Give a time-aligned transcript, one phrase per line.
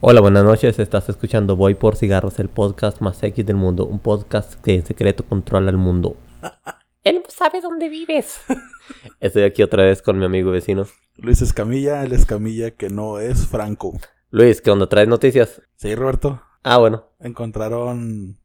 [0.00, 0.78] Hola, buenas noches.
[0.78, 3.86] Estás escuchando Voy por Cigarros, el podcast más X del mundo.
[3.86, 6.16] Un podcast que en secreto controla el mundo.
[7.04, 8.40] Él sabe dónde vives.
[9.20, 10.86] Estoy aquí otra vez con mi amigo vecino.
[11.16, 13.98] Luis Escamilla, el Escamilla que no es Franco.
[14.30, 14.88] Luis, ¿qué onda?
[14.88, 15.60] ¿Traes noticias?
[15.76, 16.42] Sí, Roberto.
[16.62, 17.04] Ah, bueno.
[17.18, 18.38] Encontraron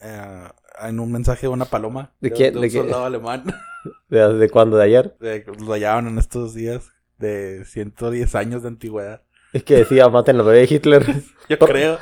[0.00, 0.44] eh,
[0.82, 2.12] en un mensaje una paloma.
[2.20, 2.54] ¿De quién?
[2.56, 2.78] un ¿De qué?
[2.78, 3.44] soldado alemán.
[4.08, 4.76] ¿De, de cuándo?
[4.76, 5.16] ¿De ayer?
[5.20, 9.22] De- lo hallaron en estos días de 110 años de antigüedad.
[9.52, 11.04] Es que decía, maten al bebé Hitler.
[11.48, 11.98] Yo creo.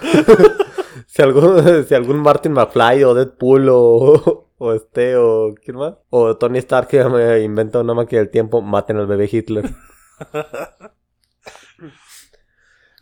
[1.06, 5.54] si, algún, si algún Martin McFly o Deadpool o, o este o...
[5.64, 5.94] ¿Quién más?
[6.10, 9.70] O Tony Stark que me inventa una máquina del tiempo, maten al bebé Hitler.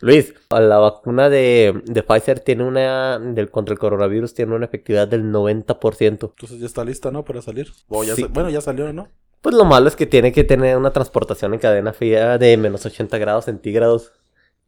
[0.01, 3.19] Luis, la vacuna de, de Pfizer tiene una...
[3.19, 6.07] Del, contra el coronavirus tiene una efectividad del 90%.
[6.09, 7.25] Entonces ya está lista, ¿no?
[7.25, 7.67] Para salir.
[7.89, 8.21] O ya Sí.
[8.21, 9.09] sa- bueno, ya salió, ¿no?
[9.41, 12.85] Pues lo malo es que tiene que tener una transportación en cadena fría de menos
[12.85, 14.13] 80 grados centígrados.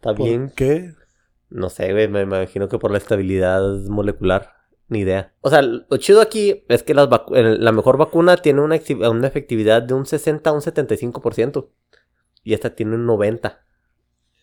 [0.02, 0.96] Está ¿Por qué?
[1.52, 4.56] No sé, güey, me imagino que por la estabilidad molecular.
[4.88, 5.32] Ni idea.
[5.42, 9.84] O sea, lo chido aquí es que las la mejor vacuna tiene una, una efectividad
[9.84, 11.70] de un 60 a un 75%.
[12.44, 13.58] Y esta tiene un 90%.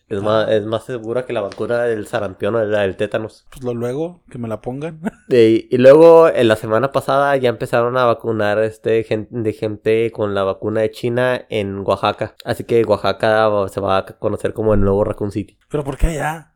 [0.09, 0.23] Es, Ah.
[0.23, 3.45] más, es más segura que la vacuna del sarampión o la del tétanos.
[3.51, 4.99] Pues lo luego, que me la pongan.
[5.29, 10.11] Y, y luego, en la semana pasada, ya empezaron a vacunar este gen- de gente
[10.11, 12.35] con la vacuna de China en Oaxaca.
[12.43, 15.59] Así que Oaxaca se va a conocer como el nuevo Raccoon City.
[15.69, 16.55] Pero ¿por qué allá?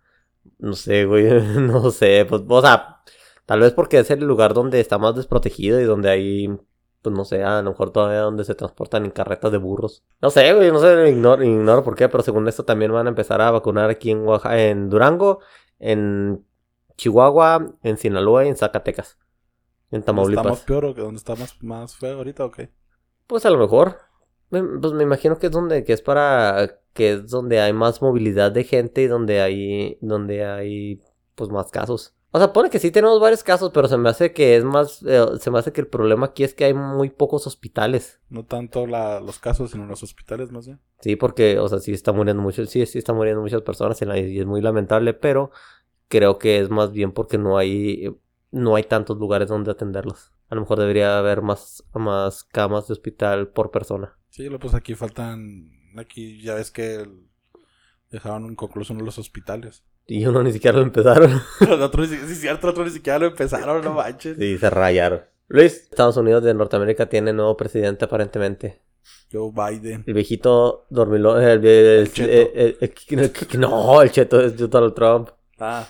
[0.57, 1.25] No sé, güey,
[1.59, 3.01] no sé, pues, o sea,
[3.45, 6.49] tal vez porque es el lugar donde está más desprotegido y donde hay,
[7.03, 10.03] pues no sé, a lo mejor todavía donde se transportan en carretas de burros.
[10.21, 13.09] No sé, güey, no sé, ignoro, ignoro por qué, pero según esto también van a
[13.09, 15.39] empezar a vacunar aquí en Oaxaca, en Durango,
[15.79, 16.43] en
[16.97, 19.17] Chihuahua, en Sinaloa y en Zacatecas.
[19.91, 20.59] En ¿Dónde ¿Está más Tamaulipas.
[20.65, 22.71] peor o que dónde está más, más feo ahorita o qué?
[23.27, 23.97] Pues a lo mejor.
[24.49, 28.01] Me- Pues me imagino que es donde, que es para, que es donde hay más
[28.01, 31.01] movilidad de gente y donde hay, donde hay,
[31.35, 32.15] pues más casos.
[32.35, 35.03] O sea, pone que sí tenemos varios casos, pero se me hace que es más,
[35.03, 38.19] eh, se me hace que el problema aquí es que hay muy pocos hospitales.
[38.29, 40.79] No tanto la, los casos, sino los hospitales más bien.
[41.01, 44.05] Sí, porque, o sea, sí está muriendo mucho, sí, sí está muriendo muchas personas y
[44.05, 45.51] la- y es muy lamentable, pero
[46.07, 48.09] creo que es más bien porque no hay,
[48.51, 50.31] no hay tantos lugares donde atenderlos.
[50.49, 54.17] A lo mejor debería haber más, más camas de hospital por persona.
[54.29, 57.27] Sí, pues aquí faltan, aquí ya ves que el-
[58.09, 59.83] dejaron inconcluso uno de los hospitales.
[60.07, 61.41] Y uno ni siquiera lo empezaron.
[61.81, 64.37] Otros, ni si- sí, es cierto, otros ni siquiera lo empezaron, no manches.
[64.37, 65.21] Sí, se rayaron.
[65.47, 68.81] Luis, Estados Unidos de Norteamérica tiene nuevo presidente aparentemente.
[69.31, 70.03] Joe Biden.
[70.05, 71.41] El viejito dormilón.
[71.41, 72.21] El, el- el-
[72.55, 75.29] el- el- no, el cheto es Donald Trump.
[75.59, 75.87] Ah,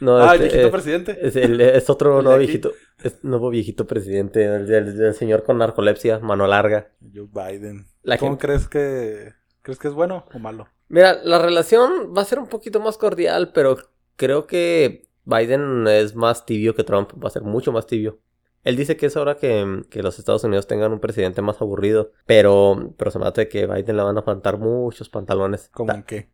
[0.00, 1.18] No, ah el este, viejito eh, presidente.
[1.20, 2.72] es, el- es otro ¿El nuevo viejito.
[3.02, 4.44] Es nuevo viejito presidente.
[4.44, 6.90] El, el- el señor con narcolepsia, mano larga.
[7.14, 7.86] Joe Biden.
[8.02, 9.32] La ¿Cómo gente- crees que
[9.68, 10.68] crees que es bueno o malo?
[10.88, 13.76] Mira, la relación va a ser un poquito más cordial, pero
[14.16, 17.12] creo que Biden es más tibio que Trump.
[17.22, 18.18] Va a ser mucho más tibio.
[18.64, 22.12] Él dice que es hora que, que los Estados Unidos tengan un presidente más aburrido,
[22.26, 25.68] pero, pero se me hace que Biden le van a faltar muchos pantalones.
[25.72, 26.30] ¿Cómo en qué?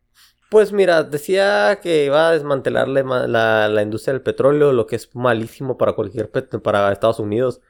[0.48, 5.14] Pues mira, decía que iba a desmantelar la, la- industria del petróleo, lo que es
[5.14, 7.60] malísimo para cualquier para Estados Unidos,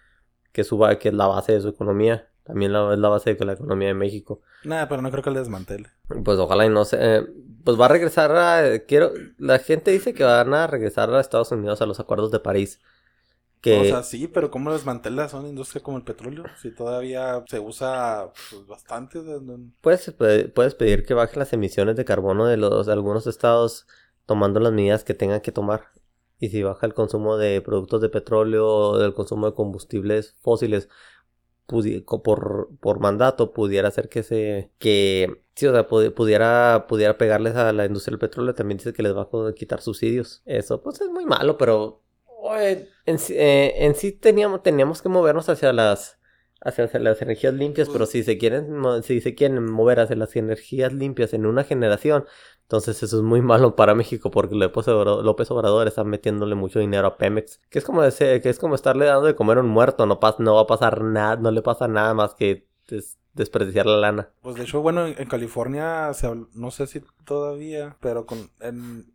[0.53, 2.29] que suba, que es la base de su economía.
[2.44, 4.41] También la- es la base de la economía de México.
[4.65, 5.88] Nada, pero no creo que le desmantele.
[6.25, 6.97] Pues ojalá y no se...
[7.00, 7.27] eh,
[7.65, 8.78] pues va a regresar a...
[8.81, 9.12] Quiero...
[9.38, 12.81] La gente dice que van a regresar a Estados Unidos a los acuerdos de París.
[13.62, 13.81] Que...
[13.81, 16.44] O sea, sí, pero ¿cómo desmantelas una industria como el petróleo?
[16.60, 19.22] Si todavía se usa pues, bastante.
[19.22, 20.15] de- de- Puedes,
[20.55, 23.87] puedes pedir que bajen las emisiones de carbono de los de algunos estados
[24.26, 25.93] tomando las medidas que tengan que tomar.
[26.38, 30.91] Y si baja el consumo de productos de petróleo del consumo de combustibles fósiles
[31.67, 34.71] por, por mandato, pudiera hacer que se...
[34.79, 38.55] que sí, o sea, pudi- pudiera, pudiera pegarles a la industria del petróleo.
[38.55, 40.43] También dice que les va a quitar subsidios.
[40.47, 42.03] Eso pues es muy malo, pero...
[43.07, 46.19] en, sí- eh, en sí teníamos, teníamos que movernos hacia las
[46.65, 50.93] hacia las energías limpias, pero si se quieren si se quieren mover hacia las energías
[50.93, 52.25] limpias en una generación,
[52.63, 56.79] entonces eso es muy malo para México porque López Obrador, López Obrador está metiéndole mucho
[56.79, 59.61] dinero a Pemex, que es como ese- que es como estarle dando de comer a
[59.61, 62.67] un muerto, no pas- no va a pasar nada, no le pasa nada más que
[62.88, 64.31] des- desperdiciar la lana.
[64.43, 68.50] Pues de hecho, bueno, en, en California, se habl- no sé si todavía, pero con
[68.61, 69.12] en-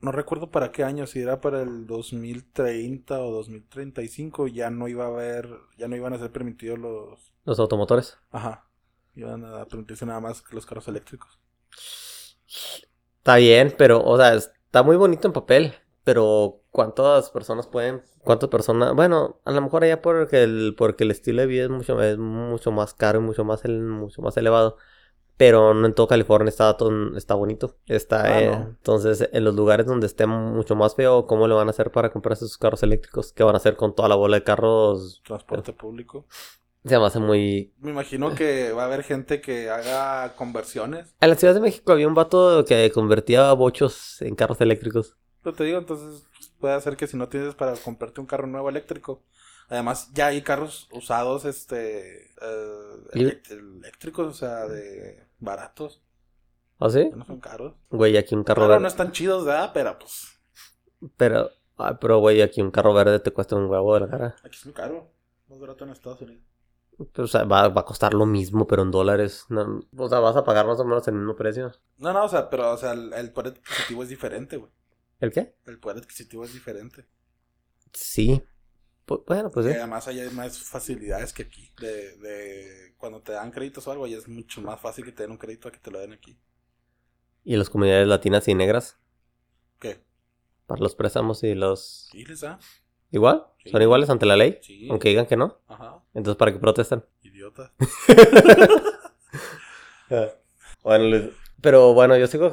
[0.00, 5.04] no recuerdo para qué año, si era para el 2030 o 2035, ya no iba
[5.04, 5.48] a haber,
[5.78, 8.16] ya no iban a ser permitidos los, Los automotores.
[8.30, 8.66] ajá,
[9.14, 11.38] iban a permitirse nada más que los carros eléctricos.
[13.18, 15.74] Está bien, pero, o sea, está muy bonito en papel,
[16.04, 21.10] pero ¿cuántas personas pueden, cuántas personas, bueno, a lo mejor allá porque el, porque el
[21.10, 24.36] estilo de vida es mucho, es mucho más caro y mucho más, el- mucho más
[24.38, 24.76] elevado,
[25.40, 27.78] Pero no en todo California está, todo- está bonito.
[27.86, 28.56] Está, Ah, eh, no.
[28.76, 32.10] Entonces, en los lugares donde esté mucho más feo, ¿cómo le van a hacer para
[32.12, 33.32] comprarse sus carros eléctricos?
[33.32, 35.22] ¿Qué van a hacer con toda la bola de carros?
[35.24, 36.26] Transporte público.
[36.84, 37.72] Se me hace muy...
[37.78, 41.14] Me imagino que va a haber gente que haga conversiones.
[41.22, 45.16] En la Ciudad de México había un vato que convertía bochos en carros eléctricos.
[45.42, 46.26] Pero te digo, entonces
[46.58, 49.22] puede ser que si no tienes para comprarte un carro nuevo eléctrico.
[49.70, 56.02] Además, ya hay carros usados, este, eh, eléctricos, o sea, de baratos.
[56.78, 57.10] ¿Ah, sí?
[57.14, 57.74] No son caros.
[57.90, 58.82] Güey, aquí un carro Claro, verde.
[58.82, 59.70] no están chidos, ¿verdad?
[59.74, 60.28] Pero pues,
[61.16, 64.36] Pero, ay, pero güey, aquí un carro verde te cuesta un huevo de la cara.
[64.44, 65.10] aquí es muy caro.
[65.48, 66.44] Más barato en Estados Unidos.
[67.12, 69.46] Pero, o sea, va, va a costar lo mismo, pero en dólares.
[69.48, 71.72] No, o sea, vas a pagar más o menos el mismo precio.
[71.98, 74.70] No, no, o sea, pero, o sea, el, el poder adquisitivo es diferente, güey.
[75.18, 75.54] ¿El qué?
[75.66, 77.06] El poder adquisitivo es diferente.
[77.92, 78.42] Sí.
[79.10, 79.72] Pu- bueno, pues sí.
[79.72, 81.68] además hay más facilidades que aquí.
[81.80, 85.24] De, de cuando te dan créditos o algo, ya es mucho más fácil que te
[85.24, 86.38] den un crédito a que te lo den aquí.
[87.42, 88.98] Y las comunidades latinas y negras
[89.80, 90.00] ¿Qué?
[90.66, 92.08] para los préstamos y los...
[92.12, 92.60] ¿Sí les da?
[93.10, 93.46] ¿Igual?
[93.64, 93.70] Sí.
[93.70, 94.58] ¿Son iguales ante la ley?
[94.62, 94.86] Sí.
[94.88, 95.58] Aunque digan que no.
[95.66, 96.04] Ajá.
[96.14, 97.04] Entonces, ¿para qué protestan?
[97.22, 97.72] Idiota.
[100.82, 101.22] Bueno, Luis,
[101.60, 102.52] pero bueno, yo sigo,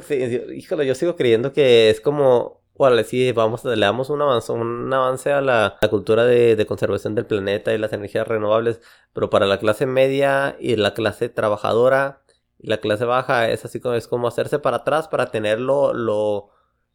[0.54, 4.92] híjole, yo sigo creyendo que es como, bueno, sí, vamos, le damos un avance, un
[4.92, 8.80] avance a la, cultura de, conservación del planeta y las energías renovables,
[9.12, 12.22] pero para la clase media y la clase trabajadora
[12.58, 15.92] y la clase baja es así como, es como hacerse para atrás para tener lo,
[15.92, 16.50] lo,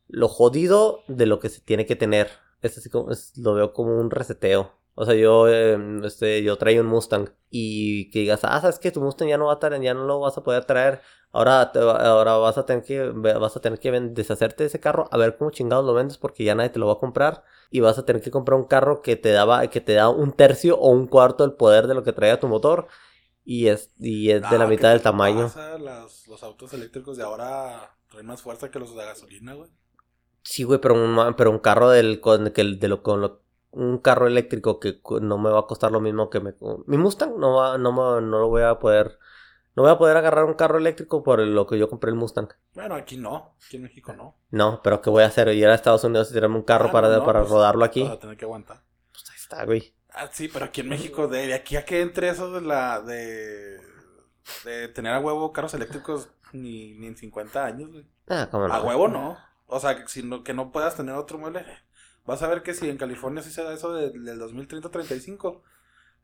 [0.07, 2.29] lo jodido de lo que se tiene que tener.
[2.61, 4.71] Es así como, lo veo como un reseteo.
[4.95, 8.91] O sea, yo, eh, este, yo traía un Mustang y que digas, ah, sabes que
[8.91, 11.01] tu Mustang ya no va a traer, ya no lo vas a poder traer.
[11.31, 15.07] Ahora, te ahora vas a tener que, vas a tener que deshacerte de ese carro
[15.11, 17.79] a ver cómo chingados lo vendes porque ya nadie te lo va a comprar y
[17.79, 20.77] vas a tener que comprar un carro que te daba, que te da un tercio
[20.77, 22.87] o un cuarto del poder de lo que traía tu motor
[23.45, 25.51] y es, y es de la Ah, mitad ¿qué del tamaño.
[25.79, 29.71] Las- los autos eléctricos de ahora traen más fuerza que los de gasolina, güey.
[30.43, 33.42] Sí, güey, pero un, pero un carro del, con, que de lo, con lo-
[33.73, 36.55] un carro eléctrico que no me va a costar lo mismo que me,
[36.85, 39.19] mi Mustang no va, no me- no lo voy a poder,
[39.75, 42.49] no voy a poder agarrar un carro eléctrico por lo que yo compré el Mustang.
[42.73, 43.55] Bueno, aquí no.
[43.65, 44.35] Aquí en México no.
[44.51, 45.47] No, pero ¿qué voy a hacer?
[45.49, 48.03] Ir a Estados Unidos y tirarme un carro Ah, para, no, para pues, rodarlo aquí.
[48.03, 48.83] Vas a tener que aguantar.
[49.11, 49.93] Pues ahí está, güey.
[50.15, 53.01] Ah, sí, pero aquí en México, de, de aquí a que entre eso de la.
[53.01, 53.79] de.
[54.65, 58.05] de tener a huevo carros eléctricos ni, ni en 50 años, güey.
[58.29, 58.73] Ah, cómo no.
[58.73, 59.37] A huevo no.
[59.65, 61.65] O sea, que, si no, que no puedas tener otro mueble.
[62.25, 65.61] Vas a ver que si en California sí se da eso de- del 2030-35,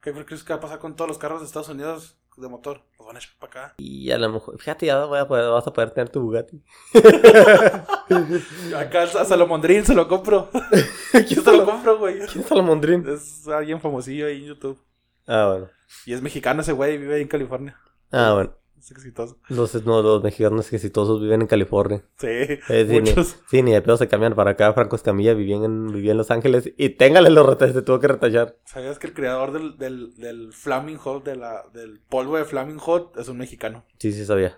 [0.01, 2.81] ¿qué crees que va a pasar con todos los carros de Estados Unidos de motor?
[2.97, 3.75] Los van a echar para acá.
[3.77, 6.63] Y a lo mejor, fíjate, ya voy a poder, vas a poder tener tu Bugatti.
[8.75, 10.49] Acá a Salomondrín se lo compro.
[11.27, 12.19] Yo se lo compro, güey.
[12.27, 13.07] ¿Quién es Almondrín?
[13.07, 14.81] Es alguien famosillo ahí en YouTube.
[15.27, 15.69] Ah, bueno.
[16.05, 17.77] Y es mexicano ese güey, vive ahí en California.
[18.11, 18.53] Ah, bueno.
[18.79, 19.37] Es exitoso.
[19.49, 22.01] Los, no, los mexicanos exitosos viven en California.
[22.17, 23.35] Sí, Eh, sí, ni, muchos.
[23.49, 24.71] sí, ni de pedo se cambian para acá.
[24.73, 28.07] Franco Escamilla vivía en, vivía en Los Ángeles y téngale los retas, se tuvo que
[28.07, 28.55] retachar.
[28.65, 32.77] ¿Sabías que el creador del, del, del Flaming Hot, de la, del polvo de Flaming
[32.79, 33.85] Hot, es un mexicano?
[33.99, 34.57] Sí, sí, sabía.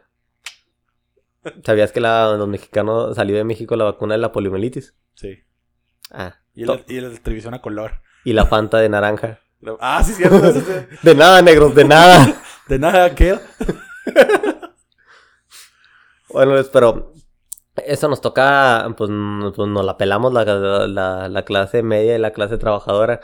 [1.66, 4.94] ¿Sabías que la, los mexicanos salió de México la vacuna de la poliomielitis?
[5.16, 5.40] Sí.
[6.12, 6.36] Ah.
[6.54, 8.02] Y el, y de televisión a color.
[8.24, 9.40] y la Fanta de naranja.
[9.80, 10.42] Ah, sí, cierto.
[11.04, 12.42] De nada, negros, de nada.
[12.68, 13.38] De nada, ¿qué?
[16.30, 17.14] Bueno, pero
[17.86, 20.46] eso nos toca, pues, n- pues nos la pelamos la,
[20.88, 23.22] la, la clase media y la clase trabajadora.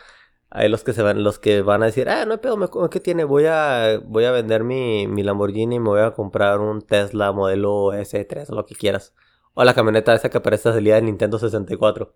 [0.49, 2.67] Hay los que se van, los que van a decir, ah, no hay pedo, me-
[2.89, 3.23] ¿qué tiene?
[3.25, 7.31] Voy a, voy a vender mi, mi Lamborghini y me voy a comprar un Tesla
[7.33, 9.13] modelo S3 o lo que quieras.
[9.53, 12.15] O la camioneta esa que aparece salida de Nintendo 64.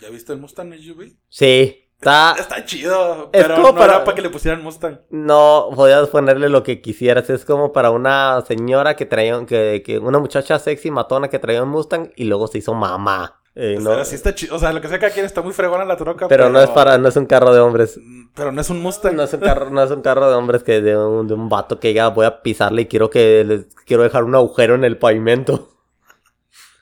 [0.00, 1.16] ¿Ya viste el Mustang SUV?
[1.28, 2.34] Sí, está...
[2.38, 5.00] Está chido, Es pero como no para- era para que le pusieran Mustang.
[5.10, 7.28] No, podías ponerle lo que quisieras.
[7.30, 11.62] Es como para una señora que traía, que, que una muchacha sexy matona que traía
[11.62, 13.40] un Mustang y luego se hizo mamá.
[13.58, 14.54] Eh, no, Pero sí está chido.
[14.54, 16.28] O sea, lo que sea que aquí está muy fregona la troca.
[16.28, 17.98] pero no es para, no es un carro de hombres.
[18.34, 19.16] Pero no es un Mustang.
[19.16, 21.48] No es un carro, no es un carro de hombres que de un, de un
[21.48, 24.84] vato que ya voy a pisarle y quiero que les- quiero dejar un agujero en
[24.84, 25.70] el pavimento.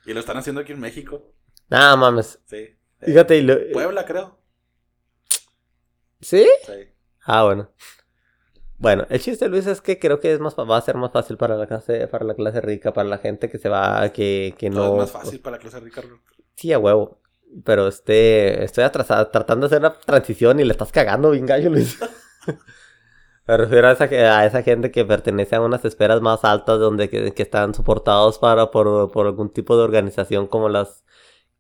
[0.05, 1.23] Y lo están haciendo aquí en México.
[1.71, 2.41] Nada mames.
[2.47, 2.77] Sí.
[3.01, 4.37] Fíjate y lo- Puebla, creo.
[6.25, 6.49] ¿Sí?
[6.65, 6.73] Sí.
[7.27, 7.69] Ah, bueno.
[8.79, 11.37] Bueno, el chiste, Luis, es que creo que es más, va a ser más fácil
[11.37, 14.71] para la clase, para la clase rica, para la gente que se va, que, que
[14.71, 15.03] Todo no.
[15.03, 16.03] es más fácil para la clase rica.
[16.57, 17.21] Sí, a huevo.
[17.65, 21.69] Pero este, estoy atrasado, tratando de hacer la transición y le estás cagando, bien gallo,
[21.71, 21.99] Luis.
[23.47, 27.11] Me refiero a esa, a esa gente que pertenece a unas esferas más altas donde
[27.11, 31.05] que, que están soportados para por, por algún tipo de organización como las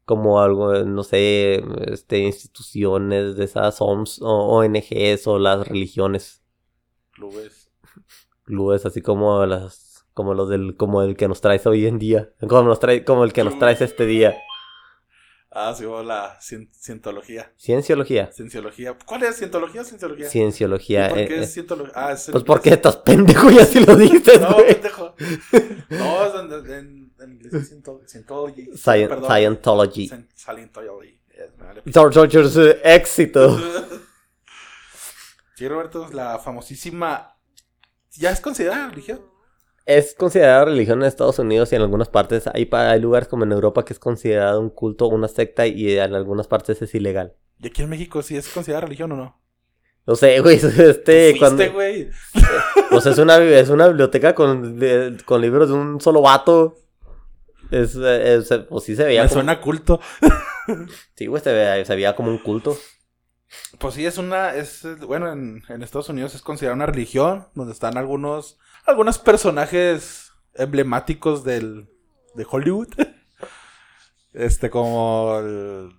[0.04, 6.42] como algo, no sé, este instituciones de esas OMS o ONGs o las religiones,
[7.12, 7.70] Clubes.
[8.44, 12.30] clubes así como las Como los del, como el que nos traes hoy en día.
[12.48, 14.36] Como nos trae, como el que nos traes este día.
[15.56, 17.52] Ah, sí, o la cien- cientología.
[17.56, 18.30] Cienciología.
[18.32, 18.96] Cienciología.
[19.06, 19.36] ¿Cuál es?
[19.36, 20.28] ¿Cientología o cienciología?
[20.28, 21.06] Cienciología.
[21.06, 21.92] ¿Y ¿Por eh, qué eh, es cientología?
[21.94, 24.66] Ah, es el- pues porque estás pendejo y así lo dijiste, No, güey.
[24.74, 25.14] pendejo.
[25.90, 28.66] No, es en, en, en inglés es ciento- Scientology.
[28.72, 29.30] Scien- Perdón.
[29.30, 30.08] Scientology.
[30.08, 31.20] Scien- Scientology.
[31.30, 31.50] Eh.
[31.92, 33.60] George eh, éxito.
[35.56, 37.36] Sí, Roberto, la famosísima.
[38.16, 39.20] ¿Ya es considerada religión?
[39.86, 42.46] Es considerada religión en Estados Unidos y en algunas partes.
[42.52, 46.14] Hay, hay lugares como en Europa que es considerado un culto, una secta y en
[46.14, 47.34] algunas partes es ilegal.
[47.60, 49.40] ¿Y aquí en México sí es considerada religión o no?
[50.06, 52.08] No sé, güey, este, ¿Fuiste, cuando, güey?
[52.90, 56.76] pues es una, es una biblioteca con, de- con libros de un solo vato.
[57.70, 60.00] Es, eh, es- pues sí se veía Me como, suena culto.
[61.14, 62.76] sí, güey, se veía, se veía como un culto.
[63.78, 67.72] Pues sí, es una, es, bueno, en, en Estados Unidos es considerada una religión, donde
[67.72, 71.88] están algunos, algunos personajes emblemáticos del,
[72.34, 72.88] de Hollywood.
[74.32, 75.90] Este, como el-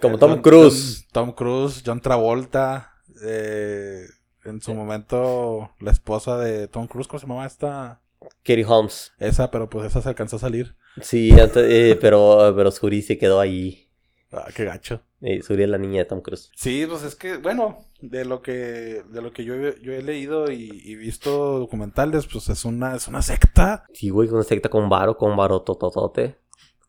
[0.00, 1.06] Como el Tom John- Cruise.
[1.12, 4.06] Tom Cruise, John Travolta, eh,
[4.44, 8.00] en su momento la esposa de Tom Cruise, ¿cómo se llamaba esta?
[8.42, 9.12] Katie Holmes.
[9.18, 10.74] Esa, pero pues esa se alcanzó a salir.
[11.02, 13.90] Sí, antes- eh, pero, pero Suri se quedó ahí.
[14.32, 15.02] Ah, qué gacho.
[15.24, 16.50] Eh, Suri es la niña de Tom Cruise.
[16.56, 20.02] Sí, pues es que, bueno, de lo que, de lo que yo, he- yo he
[20.02, 24.68] leído y, y visto documentales, pues es una, es una secta Sí, güey, una secta
[24.68, 26.36] con varo, con varo tototote.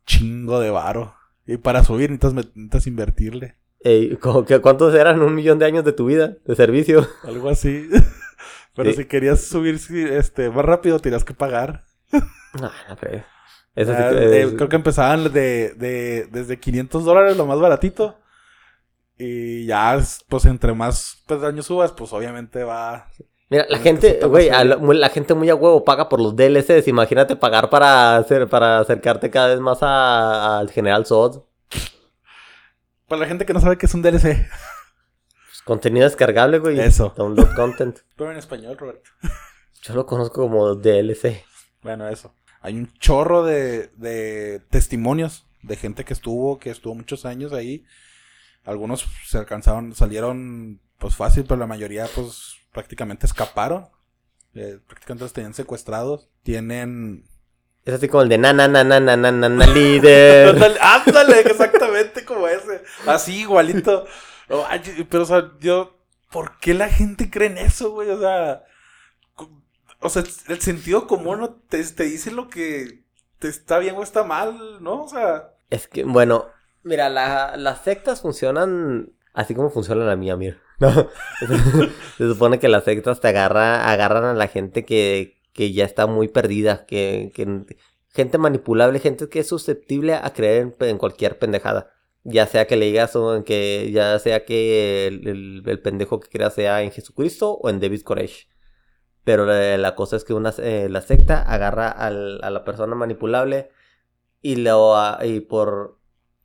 [0.07, 1.13] chingo de varo.
[1.45, 3.55] Y para subir necesitas, necesitas invertirle.
[3.81, 4.17] Ey,
[4.61, 5.21] ¿cuántos eran?
[5.21, 7.07] Un millón de años de tu vida de servicio.
[7.23, 7.87] Algo así.
[8.75, 8.97] Pero Sí.
[8.97, 9.75] si querías subir
[10.11, 11.83] este, más rápido, tenías que pagar.
[12.59, 13.23] No, no, pero...
[13.75, 18.15] Eso sí Ah, eh, creo que empezaban de, de, desde 500 dólares, lo más baratito.
[19.17, 23.09] Y ya, pues entre más años subas, pues obviamente va.
[23.49, 26.87] Mira, la gente, güey, la, gente muy a huevo paga por los DLCs.
[26.87, 31.43] Imagínate pagar para hacer, para acercarte cada vez más al General Zod.
[33.07, 34.21] Para la gente que no sabe qué es un DLC.
[34.21, 36.79] Pues, contenido descargable, güey.
[36.79, 37.13] Eso.
[37.15, 37.99] Download content.
[38.17, 39.11] Pero en español, Roberto.
[39.83, 41.43] Yo lo conozco como DLC.
[41.83, 42.33] Bueno, eso.
[42.61, 47.85] Hay un chorro de, de testimonios de gente que estuvo, que estuvo muchos años ahí.
[48.65, 53.89] Algunos se alcanzaron, salieron pues fácil, pero la mayoría pues prácticamente escaparon.
[54.55, 56.29] Eh, prácticamente los tenían secuestrados.
[56.43, 57.25] Tienen...
[57.85, 60.55] Es así como el de na na na na na na na, na, líder.
[60.81, 62.83] Ándale, exactamente como ese.
[63.05, 64.05] Así, igualito.
[64.47, 64.65] No,
[65.09, 65.99] pero, o sea, yo...
[66.31, 68.09] ¿Por qué la gente cree en eso, güey?
[68.09, 68.63] O sea...
[69.99, 73.03] O sea, el sentido común no te, te dice lo que
[73.39, 75.03] te está bien o está mal, ¿no?
[75.03, 75.51] O sea...
[75.69, 76.47] Es que, bueno,
[76.83, 80.57] mira, la- las sectas funcionan así como funciona la mía, mira.
[80.79, 80.91] No,
[82.17, 86.07] se supone que las sectas te agarra, agarran a la gente que, que ya está
[86.07, 87.65] muy perdida, que, que
[88.09, 91.91] gente manipulable, gente que es susceptible a creer en, en cualquier pendejada.
[92.25, 96.19] Ya sea que le digas o en que, ya sea que el, el- el pendejo
[96.19, 98.49] que crea sea en Jesucristo o en David Koresh.
[99.23, 102.95] Pero la, la cosa es que una, eh, la secta agarra al- a la persona
[102.95, 103.69] manipulable
[104.41, 105.97] y lo ah, y por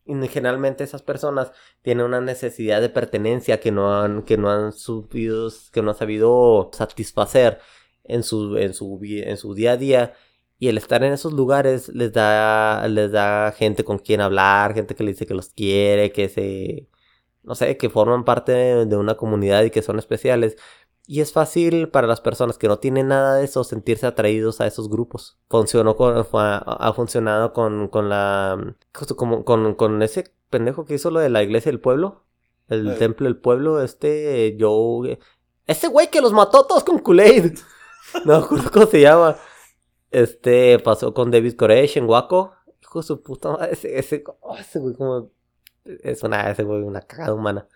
[0.09, 4.73] y generalmente esas personas tienen una necesidad de pertenencia que no han que no han
[4.73, 7.61] subido que no han sabido satisfacer
[8.05, 10.15] en su en su en su día a día.
[10.59, 14.95] Y el estar en esos lugares les da les da gente con quien hablar gente
[14.95, 16.89] que le dice que los quiere que se
[17.43, 20.57] no sé que forman parte de una comunidad y que son especiales
[21.11, 24.67] y es fácil para las personas que no tienen nada de eso sentirse atraídos a
[24.67, 25.39] esos grupos.
[25.49, 28.77] Funcionó con, ha funcionado con, con la,
[29.17, 32.25] como, con, con ese pendejo que hizo lo de la iglesia del pueblo.
[32.69, 32.95] El Eh.
[32.99, 35.01] templo del pueblo, este, yo,
[35.67, 37.59] ese güey que los mató todos con Kool-Aid.
[38.27, 39.37] No me acuerdo cómo se llama.
[40.11, 42.53] Este, pasó con David Koresh en Waco.
[42.83, 45.31] Hijo de su puta madre, ese, ese, oh, ese güey como,
[45.85, 47.67] es una, ese güey una cagada humana.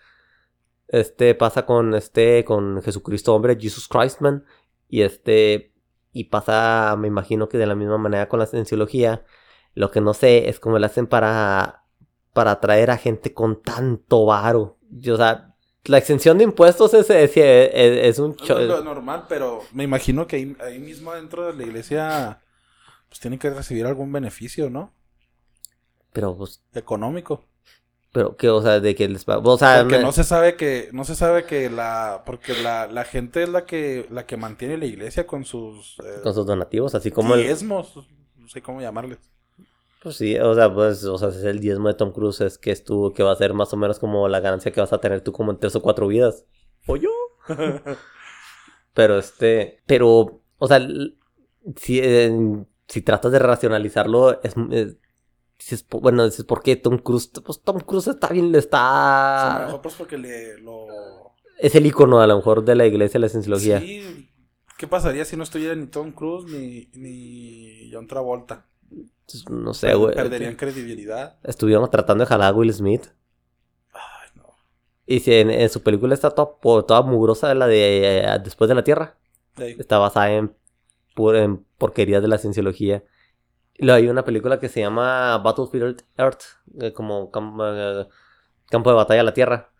[0.93, 4.45] Este pasa con este, con Jesucristo hombre, Jesus Christ man.
[4.87, 5.73] Y este,
[6.11, 9.25] y pasa, me imagino que de la misma manera con la cienciología.
[9.73, 11.83] Lo que no sé es cómo lo hacen para,
[12.31, 14.77] para atraer a gente con tanto varo.
[14.91, 17.73] Y, O sea, la exención de impuestos es, es, es-
[18.05, 18.29] es un...
[18.29, 22.39] No cho- es normal, pero me imagino que ahí, ahí mismo dentro de la iglesia
[23.09, 24.93] pues tienen que recibir algún beneficio, ¿no?
[26.11, 27.45] Pero, pues, Económico.
[28.13, 29.39] Pero que, o sea, de que les va...
[29.39, 32.87] O sea, Porque me- no se sabe que, no se sabe que la, porque la,
[32.87, 36.45] la gente es la que, la que mantiene la iglesia con sus eh, con sus
[36.45, 37.41] donativos, así como el...
[37.43, 37.95] diezmos,
[38.37, 39.19] no sé cómo llamarles.
[40.01, 42.57] Pues sí, o sea, pues, o sea, si es el diezmo de Tom Cruise, es
[42.57, 44.99] que estuvo, que va a ser más o menos como la ganancia que vas a
[45.01, 46.45] tener tú como en tres o cuatro vidas.
[46.87, 47.09] O yo.
[48.93, 50.79] Pero este, pero, o sea,
[51.77, 52.31] si, eh,
[52.87, 54.97] si tratas de racionalizarlo, es, es-
[55.63, 57.31] dices, bueno, dices, ¿por qué Tom Cruise?
[57.43, 59.65] Pues Tom Cruise está bien, O sea, a lo está...
[59.65, 61.33] mejor pues porque le lo...
[61.59, 63.79] Es el icono a lo mejor de la iglesia de la cienciología.
[63.79, 64.29] Sí,
[64.77, 68.67] ¿qué pasaría si no estuviera ni Tom Cruise ni, ni John Travolta?
[68.91, 70.13] Entonces, No sé, güey.
[70.15, 71.37] Perderían credibilidad.
[71.43, 73.05] Estuvieron tratando de jalar a Will Smith.
[73.93, 74.49] Ay, no.
[75.05, 78.75] Y si en, en su película está toda, toda mugrosa, la de eh, Después de
[78.75, 79.17] la Tierra.
[79.55, 80.55] Está basada en,
[81.15, 83.03] en porquerías de la cienciología.
[83.79, 86.43] Hay una película que se llama Battlefield Earth,
[86.79, 87.31] eh, como
[87.75, 88.07] eh,
[88.69, 89.71] campo de batalla a la Tierra,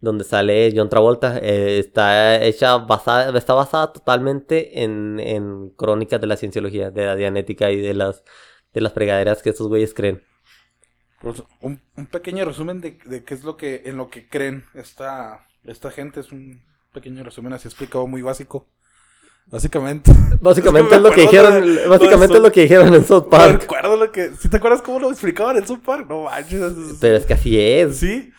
[0.00, 1.38] donde sale John Travolta.
[1.38, 7.16] Eh, está hecha basada, está basada totalmente en, en crónicas de la cienciología, de la
[7.16, 8.24] dianética y de las,
[8.74, 10.22] de las fregaderas que estos güeyes creen.
[11.20, 14.64] pues, un, un pequeño resumen de, de qué es lo que en lo que creen
[14.74, 16.20] esta, esta gente.
[16.20, 18.66] Es un pequeño resumen así explicado muy básico.
[19.50, 20.12] Básicamente.
[20.40, 23.30] Básicamente me es lo que dijeron, de- básicamente es lo que dijeron en South Me
[23.30, 23.62] Park.
[23.64, 24.30] acuerdo lo que.
[24.40, 26.06] ¿Sí te acuerdas cómo lo explicaban en South Park?
[26.08, 26.72] No manches.
[27.00, 27.96] Pero es que así es.
[27.98, 28.32] Sí.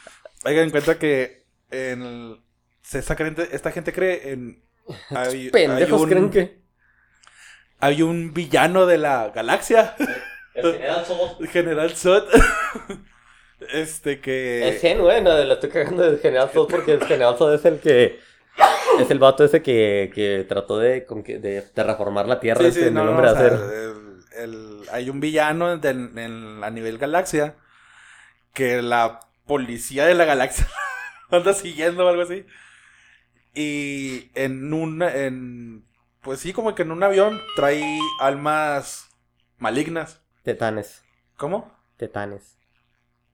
[0.46, 2.38] Hagan en cuenta que en el-
[2.82, 4.63] se- esta, gente, esta gente cree en.
[5.10, 6.62] Hay, Pendejos hay un, creen que.
[7.80, 9.96] hay un villano de la galaxia.
[10.56, 12.24] el General Zod.
[13.74, 14.70] este que.
[14.70, 18.20] Es genuino, la estoy cagando del General Zod porque el General Zod es el que.
[19.00, 22.67] Es el vato ese que, que trató de, con que- de terraformar la Tierra Sí,
[22.67, 23.72] este, sí, en no, el no, hombre de sea, acero.
[23.72, 27.55] el- el- hay un villano del- en- a nivel galaxia
[28.53, 30.67] que la policía de la galaxia
[31.31, 32.46] anda siguiendo o algo así.
[33.53, 35.86] Y en un, en,
[36.22, 39.10] pues sí, como que en un avión trae almas
[39.58, 40.22] malignas.
[40.43, 41.03] Tetanes.
[41.38, 41.72] ¿Cómo?
[41.98, 42.58] Tetanes.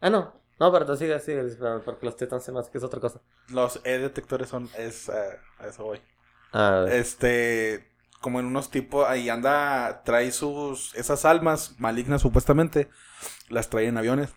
[0.01, 0.33] Ah, no.
[0.59, 1.43] No, pero tú sigue, sigue,
[1.85, 3.21] porque los tetanes se me hace que es otra cosa.
[3.49, 6.01] Los E-detectores son, es, a eso voy.
[6.51, 7.87] Ah, Este,
[8.21, 12.89] como en unos tipos, ahí anda, trae sus, esas almas malignas supuestamente,
[13.49, 14.33] las trae en aviones.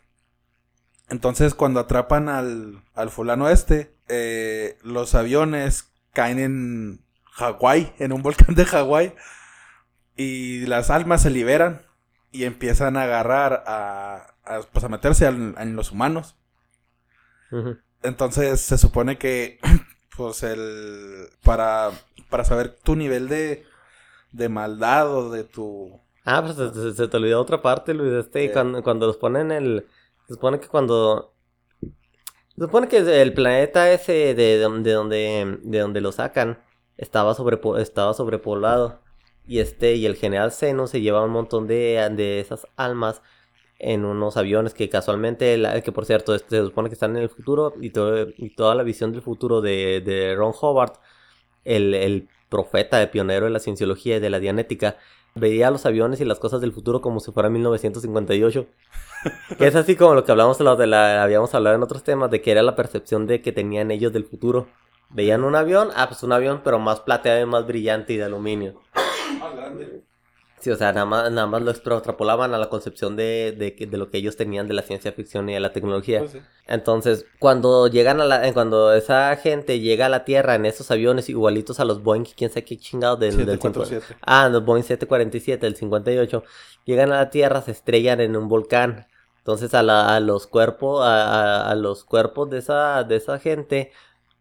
[1.08, 8.23] Entonces, cuando atrapan al, al fulano este, eh, los aviones caen en Hawái, en un
[8.23, 9.14] volcán de Hawái,
[10.16, 11.82] y las almas se liberan
[12.30, 16.36] y empiezan a agarrar a, a, pues, a meterse al- en los humanos.
[18.02, 19.58] Entonces se supone que,
[20.16, 21.90] pues el, para,
[22.28, 23.64] para saber tu nivel de,
[24.32, 26.00] de maldad o de tu...
[26.24, 28.12] Ah, pues se, te olvidó otra parte, Luis.
[28.12, 28.52] Este, ¿Qué?
[28.52, 29.86] cuando, cuando los ponen el.
[30.28, 31.34] Se supone que cuando.
[31.80, 36.62] Se supone que el planeta ese de donde, de donde, de donde lo sacan
[36.98, 39.00] estaba, sobrepo- estaba sobrepoblado.
[39.46, 43.22] Y este, y el general Zeno se lleva un montón de, de esas almas
[43.80, 47.23] en unos aviones que casualmente, la- que por cierto, este, se supone que están en
[47.23, 50.93] el futuro y, todo, y toda la visión del futuro de, de Ron Howard,
[51.64, 54.97] el, el profeta, el pionero de la cienciología y de la dianética,
[55.34, 58.66] veía los aviones y las cosas del futuro como si fuera 1958.
[59.58, 62.02] que es así como lo que hablamos de la, de la- habíamos hablado en otros
[62.04, 64.69] temas, de que era la percepción de que tenían ellos del futuro.
[65.10, 68.25] Veían un avión, ah, pues un avión, pero más plateado y más brillante y de
[68.25, 68.80] aluminio.
[69.40, 70.00] Más grande.
[70.60, 73.96] Sí, o sea, nada más, nada más lo extrapolaban a la concepción de, de, de
[73.96, 76.18] lo que ellos tenían de la ciencia ficción y de la tecnología.
[76.20, 76.40] Pues sí.
[76.66, 80.90] Entonces, cuando llegan a la, eh, cuando esa gente llega a la Tierra en esos
[80.90, 84.16] aviones igualitos a los Boeing, quién sabe qué chingados del, del 747.
[84.23, 86.44] Ah, los Boeing 747 del 58.
[86.84, 89.06] Llegan a la Tierra, se estrellan en un volcán.
[89.38, 93.38] Entonces a, la- a los cuerpos, a, a- a los cuerpos de esa, de esa
[93.38, 93.90] gente,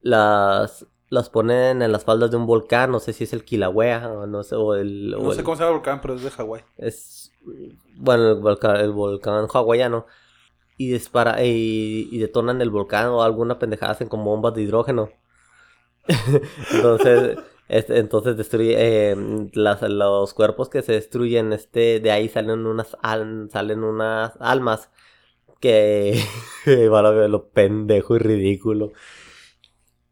[0.01, 2.91] las, las ponen en las faldas de un volcán.
[2.91, 5.45] No sé si es el Kilauea o no sé, o el, o No sé el-
[5.45, 6.62] cómo se llama el volcán, pero es de Hawái.
[6.78, 7.32] es
[7.98, 10.06] bueno el volcán, el volcán hawaiano
[10.78, 15.10] y dispara y, y detonan el volcán o alguna pendejada hacen como bombas de hidrógeno
[16.74, 19.15] entonces este, entonces destruye eh,
[19.54, 24.89] las, los cuerpos que se destruyen este de ahí salen unas al- salen unas almas
[25.60, 26.24] que
[26.91, 28.91] van a ver lo pendejo y ridículo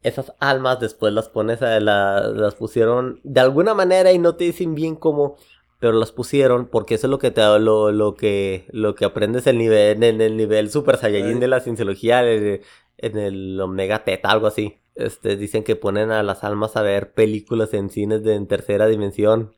[0.08, 4.44] esas almas después las pones a la- las pusieron de alguna manera y no te
[4.44, 5.36] dicen bien cómo
[5.80, 9.46] pero las pusieron porque eso es lo que te lo, lo que lo que aprendes
[9.46, 12.60] el nivel en el nivel super saiyajin de la cienciología en,
[12.98, 14.78] en el omega teta algo así.
[14.96, 18.88] Este dicen que ponen a las almas a ver películas en cines de en tercera
[18.88, 19.52] dimensión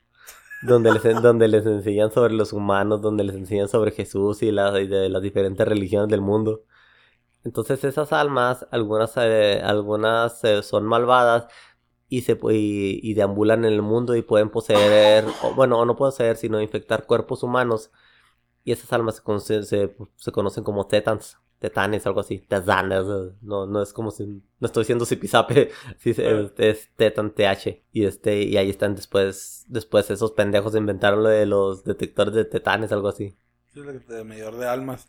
[0.62, 4.78] donde les donde les enseñan sobre los humanos donde les enseñan sobre Jesús y, las
[4.78, 6.64] y de las diferentes religiones del mundo
[7.44, 11.46] entonces esas almas algunas eh, algunas eh, son malvadas
[12.08, 15.96] y se y, y deambulan en el mundo y pueden poseer, o, bueno, o no
[15.96, 17.90] poseer, sino infectar cuerpos humanos.
[18.64, 21.38] Y esas almas se, conoce- se, se conocen como Tetans.
[21.58, 22.38] tetanes, algo así.
[22.40, 23.04] Tetanes,
[23.42, 27.84] no, no es como si, no estoy diciendo zipizape, sí, es, es tetan TH.
[27.92, 32.44] Y este, y ahí están después, después esos pendejos inventaron lo de los detectores de
[32.44, 33.36] tetanes, algo así.
[33.72, 33.80] Sí,
[34.24, 35.08] medidor de almas.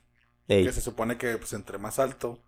[0.64, 2.40] Que se supone que pues entre más alto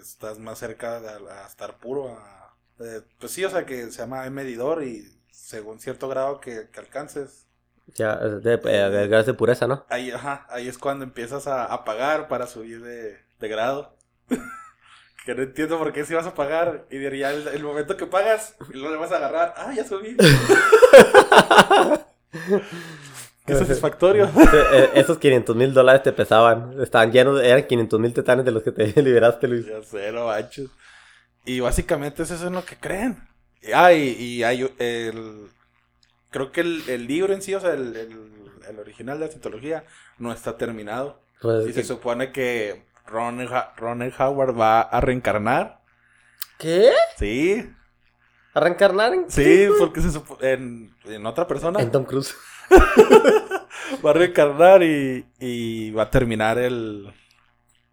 [0.00, 1.10] estás más cerca de
[1.46, 2.18] estar puro.
[2.76, 7.46] pues sí, o sea que se llama medidor y según cierto grado que, alcances.
[7.94, 9.84] Ya, de, de, de, pureza, ¿no?
[9.90, 13.94] Ahí, ajá, ahí es cuando empiezas a, pagar para subir de, grado.
[15.26, 18.06] que no entiendo por qué si vas a pagar y diría el, el momento que
[18.06, 20.16] pagas y luego le vas a agarrar, ah, ya subí.
[23.46, 24.24] Qué satisfactorio.
[24.26, 26.80] Eh, esos 500 mil dólares te pesaban.
[26.80, 29.66] Estaban llenos, eran 500 mil tetanes de los que te liberaste, Luis.
[29.66, 30.70] Ya sé, no manches.
[31.44, 33.28] Y básicamente eso es lo que creen.
[33.74, 35.48] Ah, y, hay el.
[36.30, 39.84] Creo que el, libro en sí, o sea, el, el, original de la citología,
[40.18, 41.20] no está terminado.
[41.40, 45.80] Pues y se supone que Ron, Ron Howard va a reencarnar.
[46.58, 46.92] ¿Qué?
[47.18, 47.70] Sí.
[48.54, 50.50] ¿A reencarnar en Sí, porque se supone.
[50.50, 51.80] En, en otra persona.
[51.80, 52.34] En Tom Cruise.
[54.04, 57.12] va a reencarnar y, y va a terminar el.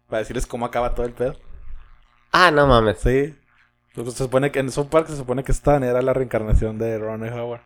[0.08, 1.36] Para decirles cómo acaba todo el pedo.
[2.32, 2.98] Ah, no mames.
[2.98, 3.34] Sí.
[3.94, 7.28] se supone que en South Park se supone que Stan era la reencarnación de Ron
[7.28, 7.62] Howard.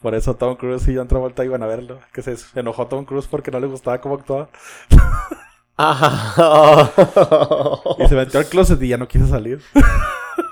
[0.00, 2.00] Por eso Tom Cruise y John Travolta iban a verlo.
[2.12, 4.50] Que se enojó Tom Cruise porque no le gustaba cómo actuaba.
[7.98, 9.60] y se metió al closet y ya no quiso salir.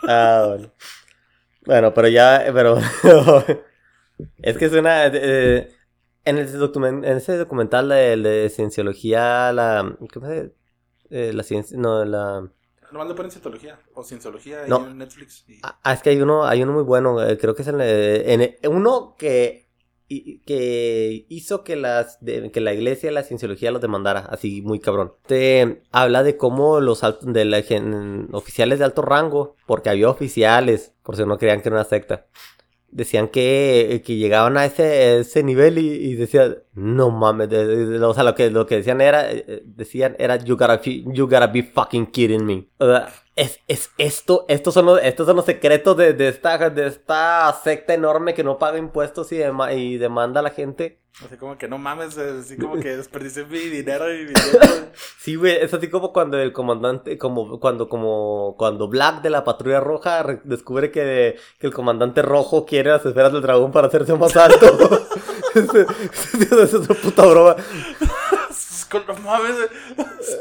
[0.08, 0.68] ah, bueno.
[1.64, 2.76] Bueno, pero ya, pero
[4.38, 5.06] es que es una...
[5.06, 5.70] Eh,
[6.24, 9.96] en, el document, en ese documental de, de cienciología, la...
[10.12, 10.54] ¿Cómo se?
[11.10, 11.76] Eh, la ciencia...
[11.78, 12.48] No, la...
[12.92, 13.32] Nomás le ponen
[13.94, 15.46] o cienciología en Netflix.
[15.62, 18.72] Ah, es que hay uno, hay uno muy bueno, eh, creo que es en, en,
[18.72, 19.70] uno que,
[20.08, 25.14] que hizo que, las, que la iglesia y la cienciología los demandara, así muy cabrón.
[25.26, 27.62] Te habla de cómo los de la,
[28.32, 32.26] oficiales de alto rango, porque había oficiales, por si no creían que era una secta,
[32.92, 38.34] decían que, que llegaban a ese, ese nivel y, decían, no mames, o sea, lo
[38.34, 42.44] que, lo que decían era, eh, decían era, you gotta, you gotta be fucking kidding
[42.44, 42.68] me.
[43.36, 47.52] Es, es esto, estos son los, estos son los secretos de, de, esta, de esta
[47.64, 49.40] secta enorme que no paga impuestos y,
[49.72, 50.98] y demanda a la gente.
[51.24, 54.58] Así como que no mames, así como que desperdicié mi dinero y mi tiempo.
[55.18, 59.44] sí, güey, es así como cuando el comandante, como cuando, como cuando Black de la
[59.44, 64.14] patrulla roja descubre que, que el comandante rojo quiere las esferas del dragón para hacerse
[64.14, 64.66] más alto.
[65.54, 67.56] es una puta broma.
[69.00, 69.56] No mames,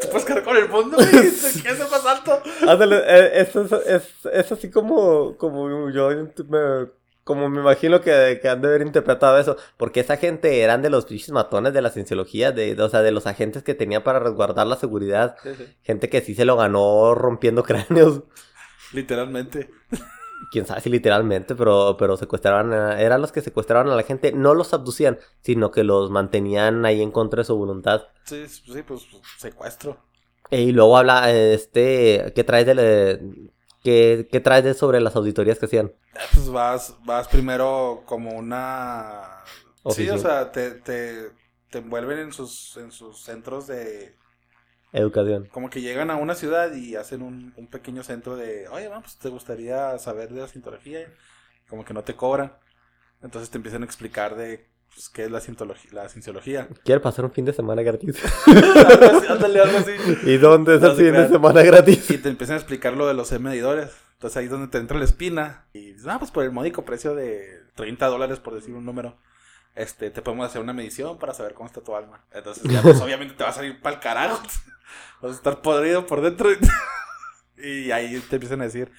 [0.01, 1.09] te puedes cargar con el mundo, güey.
[1.61, 2.41] ¿Qué hace más alto?
[2.67, 6.09] Ándale, eh, es, es, es, así como, como yo
[6.47, 6.91] me
[7.23, 10.89] como me imagino que, que, han de haber interpretado eso, porque esa gente eran de
[10.89, 14.19] los bichos matones de la cienciología, de, o sea, de los agentes que tenía para
[14.19, 15.35] resguardar la seguridad.
[15.83, 18.23] Gente que sí se lo ganó rompiendo cráneos.
[18.91, 19.69] Literalmente.
[20.51, 24.53] Quién sabe si literalmente, pero, pero secuestraban, eran los que secuestraban a la gente, no
[24.53, 28.03] los abducían, sino que los mantenían ahí en contra de su voluntad.
[28.23, 29.97] Sí, sí, pues secuestro.
[30.49, 33.49] Y luego habla, este, ¿qué traes de,
[33.83, 35.93] ¿Qué, qué traes de sobre las auditorías que hacían?
[36.33, 39.43] Pues vas, vas primero como una...
[39.89, 41.31] Sí, o sea, te, te,
[41.69, 44.15] te envuelven en sus, en sus centros de...
[44.93, 45.47] Educación.
[45.51, 49.17] Como que llegan a una ciudad y hacen un, un pequeño centro de, oye, pues
[49.17, 51.07] te gustaría saber de la cientología.
[51.69, 52.53] Como que no te cobran.
[53.21, 55.41] Entonces te empiezan a explicar de pues, qué es la,
[55.91, 56.67] la cienciología.
[56.83, 58.17] Quiero pasar un fin de semana gratis.
[59.29, 59.91] Ándale, algo así.
[60.29, 62.09] ¿Y dónde es el fin de semana gratis?
[62.11, 63.91] Y te empiezan a explicar lo de los medidores.
[64.13, 65.67] Entonces ahí es donde te entra la espina.
[65.73, 69.17] Y ah, pues por el módico precio de 30 dólares, por decir un número,
[69.75, 72.25] este, te podemos hacer una medición para saber cómo está tu alma.
[72.31, 74.41] Entonces ya pues obviamente te va a salir para el carajo.
[75.21, 76.49] Vas a estar podrido por dentro.
[77.57, 78.91] y ahí te empiezan a decir,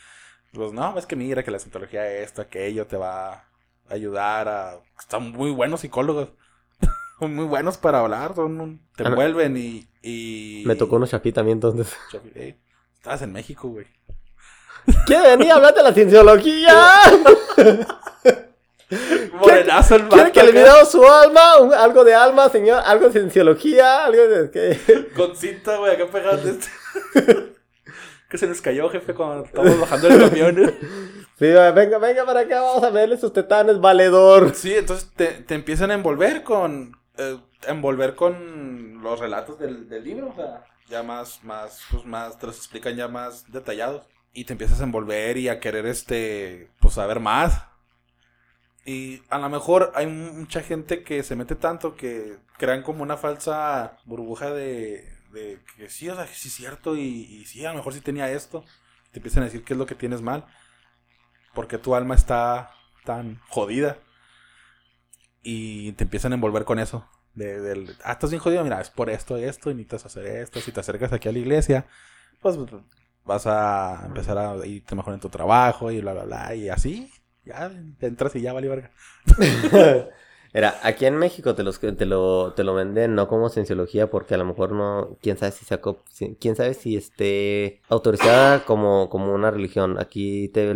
[0.53, 3.45] pues no, es que mira que la cientología esto, aquello, te va
[3.93, 4.81] ayudar a...
[4.99, 6.31] Están muy buenos psicólogos.
[7.19, 10.63] son muy buenos para hablar, son te envuelven y, y...
[10.67, 11.95] Me tocó uno Chapi también entonces.
[12.35, 12.59] Eh,
[12.95, 13.87] estabas en México, güey.
[15.07, 16.75] ¿Qué venía a hablar de la cienciología?
[19.35, 21.55] Morenazo el ¿Quiere que le mirado su alma?
[21.79, 24.51] algo de alma, señor, algo de cienciología, algo de...
[24.51, 25.09] ¿qué?
[25.17, 26.69] Con cinta, güey, acá pegaste este.
[28.29, 30.75] que se nos cayó, jefe, cuando estábamos bajando el camión.
[31.39, 34.55] Sí, venga, venga para acá, vamos a verle sus tetanes, valedor.
[34.55, 36.97] Sí, entonces te, te empiezan a envolver con.
[37.19, 42.39] Eh, envolver con los relatos del, del, libro, o sea, ya más, más, pues más,
[42.39, 44.07] te los explican ya más detallados.
[44.33, 47.65] Y te empiezas a envolver y a querer, este, pues saber más.
[48.85, 53.17] Y a lo mejor hay mucha gente que se mete tanto que crean como una
[53.17, 55.09] falsa burbuja de,
[55.77, 58.01] que sí, o sea, que sí es cierto y, y sí, a lo mejor sí
[58.01, 58.65] tenía esto.
[59.13, 60.47] Te empiezan a decir qué es lo que tienes mal.
[61.55, 62.71] Porque tu alma está
[63.05, 63.99] tan jodida.
[65.43, 67.09] Y te empiezan a envolver con eso.
[67.35, 70.61] De, del, ah, estás bien jodido, mira, es por esto, esto, y necesitas hacer esto.
[70.61, 71.87] Si te acercas aquí a la iglesia,
[72.41, 72.57] pues
[73.25, 76.55] vas a empezar a irte mejor en tu trabajo y bla, bla, bla.
[76.55, 77.11] Y así,
[77.45, 78.91] ya entras y ya vale verga.
[80.55, 84.35] Era, aquí en México te, los, te, lo, te lo venden no como cienciología porque
[84.35, 86.03] a lo mejor no, quién sabe si sacó,
[86.39, 89.99] quién sabe si esté autorizada como, como una religión.
[89.99, 90.75] Aquí te,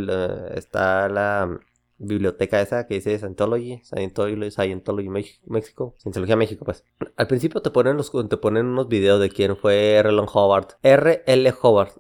[0.57, 1.61] está la
[1.99, 6.85] biblioteca esa que dice Scientology, Scientology, Scientology México, Cienciología México, pues.
[7.17, 10.09] Al principio te ponen los, te ponen unos videos de quién fue R.
[10.09, 10.23] L.
[10.33, 11.23] Howard, R.
[11.27, 11.55] L.
[11.61, 11.93] Howard,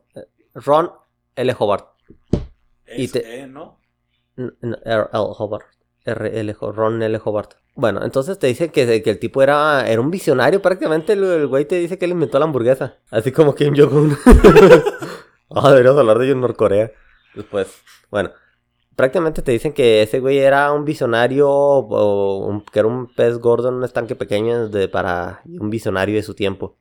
[0.54, 0.92] Ron
[1.34, 1.54] L.
[1.58, 1.84] Howard.
[2.96, 3.78] y te, e, ¿no?
[4.36, 4.78] R.
[4.84, 5.06] L.
[5.12, 5.64] Howard.
[6.04, 6.40] R.
[6.40, 6.56] L.
[6.60, 7.20] Ron L.
[7.24, 7.48] Howard.
[7.74, 11.12] Bueno, entonces te dicen que, el tipo era, era un visionario prácticamente.
[11.12, 12.96] El, güey te dice que él inventó la hamburguesa.
[13.10, 14.16] Así como Kim Jong-un.
[15.50, 16.90] ah, deberíamos hablar de ellos en Norcorea.
[17.34, 17.68] Después,
[18.10, 18.30] bueno.
[18.94, 23.68] Prácticamente te dicen que ese güey era un visionario o que era un pez gordo
[23.68, 26.78] en un estanque pequeño de, para un visionario de su tiempo.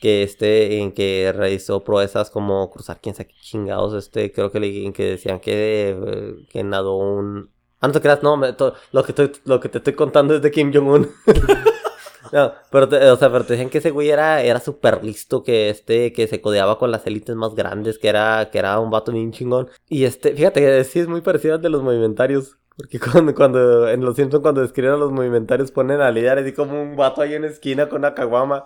[0.00, 3.94] Que este, en que realizó proezas como cruzar quién sabe qué chingados.
[3.94, 7.50] Este, creo que, le, que decían que, eh, que nadó un,
[7.84, 8.40] Ah, no te creas, no,
[8.92, 11.06] lo, que estoy, lo que te estoy contando es de Kim Jong-un.
[12.32, 15.42] no, pero te, o sea, pero te decían que ese güey era, era súper listo,
[15.42, 18.90] que este, que se codeaba con las élites más grandes, que era, que era un
[18.90, 19.68] vato bien chingón.
[19.86, 22.56] Y este, fíjate sí es muy parecido al de los movimentarios.
[22.74, 26.54] Porque cuando, cuando en los Simpsons cuando describen a los movimentarios ponen a lidiar así
[26.54, 28.64] como un vato ahí en esquina con una caguama.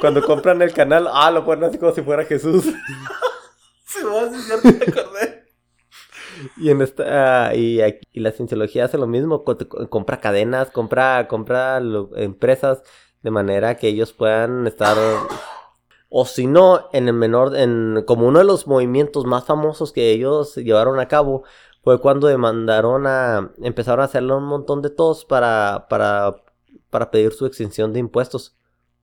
[0.00, 2.64] Cuando compran el canal, ah, lo ponen así como si fuera Jesús.
[3.86, 5.48] Se va a cierto, me acordé.
[6.56, 7.80] Y en esta y,
[8.14, 11.80] la cienciología hace lo mismo, compra cadenas, compra compra
[12.16, 12.82] empresas
[13.22, 14.96] de manera que ellos puedan estar
[16.08, 20.10] o si no en el menor en como uno de los movimientos más famosos que
[20.10, 21.44] ellos llevaron a cabo
[21.82, 26.36] fue cuando demandaron a empezaron a hacerle un montón de tos para para
[26.90, 28.57] para pedir su extinción de impuestos.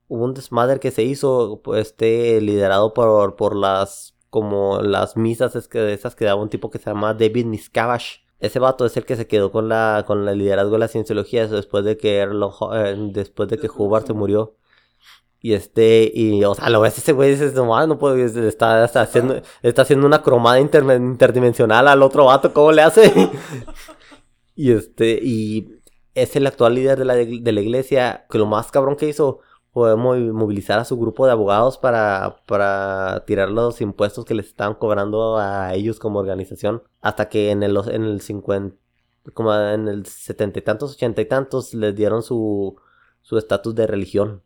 [0.08, 5.56] Hubo un desmadre que se hizo pues, este liderado por por las como las misas
[5.56, 8.20] es que esas que daba un tipo que se llama David Miscavige.
[8.38, 11.46] Ese vato es el que se quedó con la con el liderazgo de la cienciología
[11.46, 14.56] después de que eh, después de que Hubbard se murió.
[15.40, 19.02] Y este, y o sea, lo ves ese güey dices, no, no puedo, está, está,
[19.02, 23.12] haciendo, está haciendo una cromada interdimensional al otro vato, ¿cómo le hace?
[24.56, 25.80] y este, y
[26.14, 29.40] es el actual líder de la, de la iglesia, que lo más cabrón que hizo
[29.76, 34.76] podemos movilizar a su grupo de abogados para, para tirar los impuestos que les estaban
[34.76, 36.82] cobrando a ellos como organización.
[37.02, 38.74] Hasta que en el, en el 50,
[39.34, 42.80] como en el setenta y tantos, ochenta y tantos, les dieron su
[43.32, 44.42] estatus de religión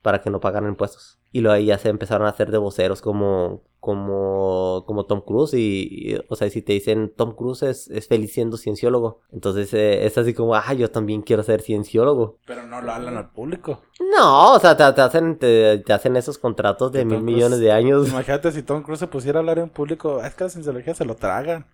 [0.00, 1.18] para que no pagaran impuestos.
[1.34, 5.52] Y luego ahí ya se empezaron a hacer de voceros como, como, como Tom Cruise.
[5.54, 9.20] Y, o sea, si te dicen Tom Cruise es, es feliz siendo cienciólogo.
[9.32, 12.38] Entonces eh, es así como, ah, yo también quiero ser cienciólogo.
[12.46, 13.80] Pero no lo hablan al público.
[14.16, 18.10] No, o sea, te, hacen, te, hacen esos contratos de mil millones de años.
[18.10, 20.22] Imagínate si Tom Cruise se pusiera a hablar en público.
[20.22, 21.66] Es que la cienciología se lo tragan.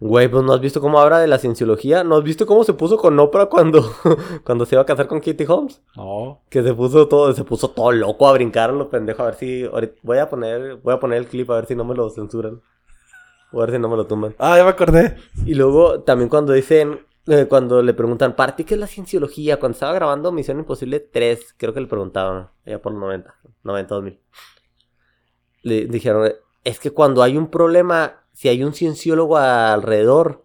[0.00, 2.04] Güey, pues no has visto cómo habla de la cienciología.
[2.04, 3.90] ¿No has visto cómo se puso con Oprah cuando,
[4.44, 5.82] cuando se iba a casar con Kitty Holmes?
[5.96, 6.42] No.
[6.50, 9.22] Que se puso todo, se puso todo loco a brincar lo pendejo.
[9.22, 9.64] A ver si.
[10.02, 12.60] voy a poner, voy a poner el clip a ver si no me lo censuran.
[13.52, 14.34] O a ver si no me lo tumban.
[14.38, 15.16] Ah, ya me acordé.
[15.46, 17.00] Y luego también cuando dicen.
[17.26, 19.58] Eh, cuando le preguntan, ¿para ti qué es la cienciología?
[19.58, 23.94] Cuando estaba grabando Misión Imposible 3, creo que le preguntaban, ya por los 90, 90,
[23.94, 24.20] 2000.
[25.62, 26.30] Le dijeron,
[26.64, 30.44] es que cuando hay un problema si hay un cienciólogo alrededor,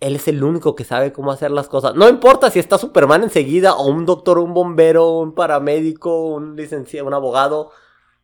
[0.00, 1.94] él es el único que sabe cómo hacer las cosas.
[1.94, 7.06] No importa si está Superman enseguida, o un doctor, un bombero, un paramédico, un licenciado,
[7.06, 7.70] un abogado.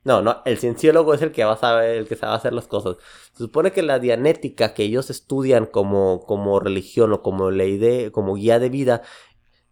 [0.04, 2.68] No, no, el cienciólogo es el que va a saber, el que sabe hacer las
[2.68, 2.96] cosas.
[3.32, 8.12] Se supone que la dianética que ellos estudian como, como religión o como ley de,
[8.12, 9.02] como guía de vida,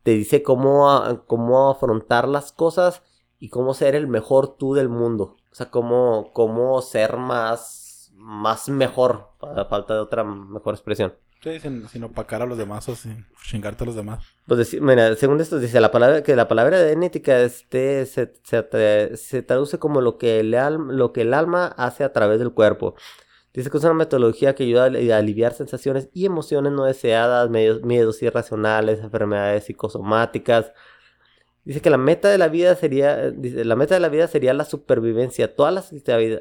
[0.03, 3.03] te dice cómo, cómo afrontar las cosas
[3.39, 5.37] y cómo ser el mejor tú del mundo.
[5.53, 7.78] O sea, cómo, cómo ser más
[8.19, 11.15] más mejor, para falta de otra mejor expresión.
[11.41, 14.25] Sí, sin, opacar a los demás o sin chingarte a los demás.
[14.47, 19.43] Pues mira, según esto dice la palabra que la palabra de genética este se, se,
[19.43, 22.97] traduce como lo que, el lo que el alma hace a través del cuerpo.
[23.55, 28.23] Dice que es una metodología que ayuda a aliviar sensaciones y emociones no deseadas, miedos
[28.23, 30.73] irracionales, enfermedades psicosomáticas,
[31.69, 34.65] Dice que la meta de la vida sería, la meta de la vida sería la
[34.65, 35.55] supervivencia.
[35.55, 35.93] Todas las,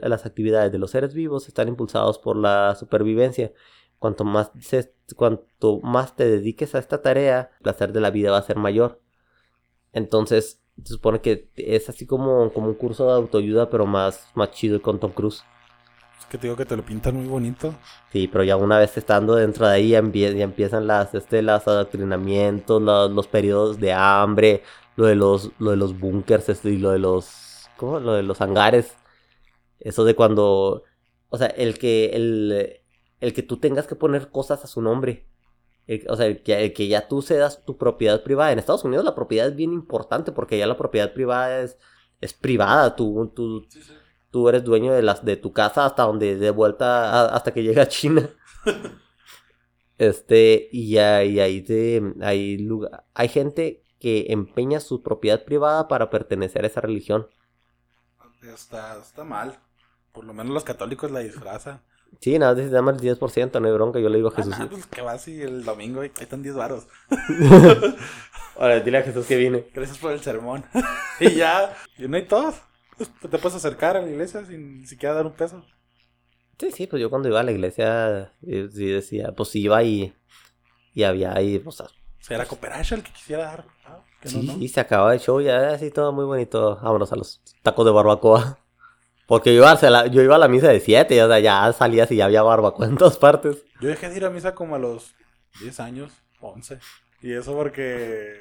[0.01, 3.51] las actividades de los seres vivos están impulsados por la supervivencia.
[3.99, 4.51] Cuanto más,
[5.17, 8.55] cuanto más te dediques a esta tarea, el placer de la vida va a ser
[8.55, 9.01] mayor.
[9.91, 14.51] Entonces, Se supone que es así como, como un curso de autoayuda, pero más, más
[14.51, 15.43] chido con Tom Cruise.
[16.19, 17.73] Es que te digo que te lo pintan muy bonito.
[18.11, 21.41] Sí, pero ya una vez estando dentro de ahí ya, empie- ya empiezan las, este,
[21.41, 24.63] los adoctrinamientos, los, los periodos de hambre,
[24.95, 27.99] lo de los, lo de los búnkers este, y lo de los, ¿cómo?
[27.99, 28.95] Lo de los hangares.
[29.79, 30.83] Eso de cuando,
[31.29, 32.81] o sea, el que, el,
[33.21, 35.27] el que tú tengas que poner cosas a su nombre.
[35.87, 38.51] El- o sea, el que, el que ya tú cedas tu propiedad privada.
[38.51, 41.77] En Estados Unidos la propiedad es bien importante porque ya la propiedad privada es,
[42.21, 42.95] es privada.
[42.95, 43.65] Tú, tú,
[44.31, 47.63] tú eres dueño de las de tu casa hasta donde de vuelta a- hasta que
[47.63, 48.29] llega a China.
[49.97, 55.87] este, y ya y ahí te, hay lugar, hay gente que empeña su propiedad privada
[55.87, 57.27] para pertenecer a esa religión.
[58.43, 59.59] Está, está mal.
[60.11, 61.81] Por lo menos los católicos la disfrazan.
[62.21, 64.57] Sí, nada, se llama el 10%, no hay bronca, yo le digo a Ah, Jesús.
[64.57, 66.87] nah, pues que vas y el domingo ahí están 10 varos.
[68.57, 69.65] Ahora, dile a Jesús que vine.
[69.73, 70.63] Gracias por el sermón.
[71.19, 72.55] y ya, y no hay todos.
[73.29, 75.63] Te puedes acercar a la iglesia sin ni siquiera dar un peso.
[76.59, 80.13] Sí, sí, pues yo cuando iba a la iglesia, eh, sí decía, pues iba y,
[80.93, 83.65] y había ahí, o sea, O sea, era Cooperation el que quisiera dar.
[83.85, 84.53] Ah, que no, Sí, no.
[84.55, 86.79] sí, se acababa el show ya así todo muy bonito.
[86.81, 88.57] Vámonos a los tacos de barbacoa.
[89.27, 91.71] Porque yo iba a la, yo iba a la misa de 7, o sea, ya
[91.73, 93.57] salías y ya había barbacoa en todas partes.
[93.81, 95.13] Yo dejé de ir a misa como a los
[95.59, 96.79] 10 años, 11.
[97.21, 98.39] Y eso porque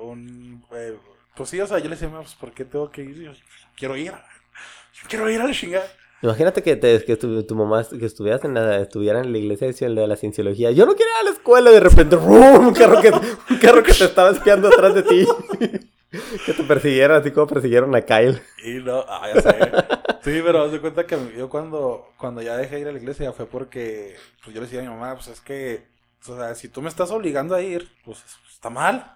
[0.00, 0.64] un...
[0.72, 0.96] eh,
[1.38, 3.16] pues sí, o sea, yo le decía, "Ma, pues ¿por qué tengo que ir?
[3.22, 3.32] Yo
[3.76, 4.12] quiero ir.
[4.12, 5.86] Yo quiero ir a la chingada.
[6.20, 9.68] Imagínate que, te- que tu, tu mamá que estuvieras en la, estuviera en la iglesia
[9.68, 10.72] de la cienciología.
[10.72, 12.66] Yo no quería ir a la escuela y de repente ¡rum!
[12.68, 15.26] un carro que un carro que te estaba espiando atrás de ti.
[16.46, 18.42] que te persiguieran así como persiguieron a Kyle.
[18.64, 19.56] Y no, ah, ya sé.
[20.24, 22.98] Sí, pero haz de cuenta que yo cuando, cuando ya dejé de ir a la
[22.98, 25.86] iglesia fue porque pues yo le decía a mi mamá, pues es que,
[26.26, 28.18] o sea, si tú me estás obligando a ir, pues
[28.52, 29.14] está mal.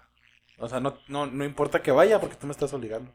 [0.57, 3.11] O sea, no, no, no importa que vaya porque tú me estás obligando.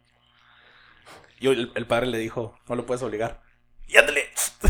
[1.40, 3.40] Y el, el padre le dijo, no lo puedes obligar.
[3.86, 4.24] Y ándale.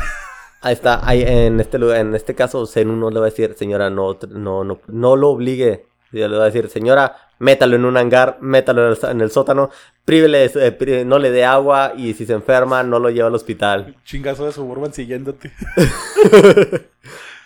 [0.61, 3.54] Ahí está, ahí en este lugar, en este caso, Zen uno le va a decir,
[3.57, 5.87] señora, no, no, no, no lo obligue.
[6.11, 9.31] Y le va a decir, señora, métalo en un hangar, métalo en el, en el
[9.31, 9.70] sótano,
[10.04, 13.94] prívele, eh, no le dé agua y si se enferma, no lo lleva al hospital.
[14.04, 15.52] Chingazo de suburban siguiéndote.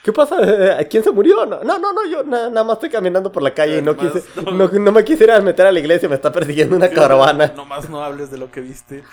[0.03, 0.37] ¿Qué pasa?
[0.81, 1.47] Eh, ¿Quién se murió?
[1.47, 3.97] No, no, no, no, yo na- nada más estoy caminando por la calle y no
[3.97, 4.51] quise, no.
[4.51, 7.53] no, no me quisiera meter a la iglesia, me está persiguiendo una caravana.
[7.55, 9.05] Nomás no hables de lo que viste.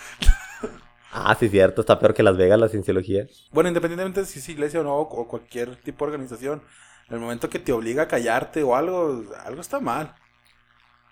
[1.12, 3.28] Ah, sí, cierto, está peor que Las Vegas la cienciología.
[3.52, 6.62] Bueno, independientemente de si es iglesia o no, o cualquier tipo de organización,
[7.08, 10.13] en el momento que te obliga a callarte o algo, algo está mal.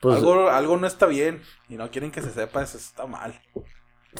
[0.01, 3.39] Pues, algo, algo no está bien y no quieren que se sepa, eso está mal.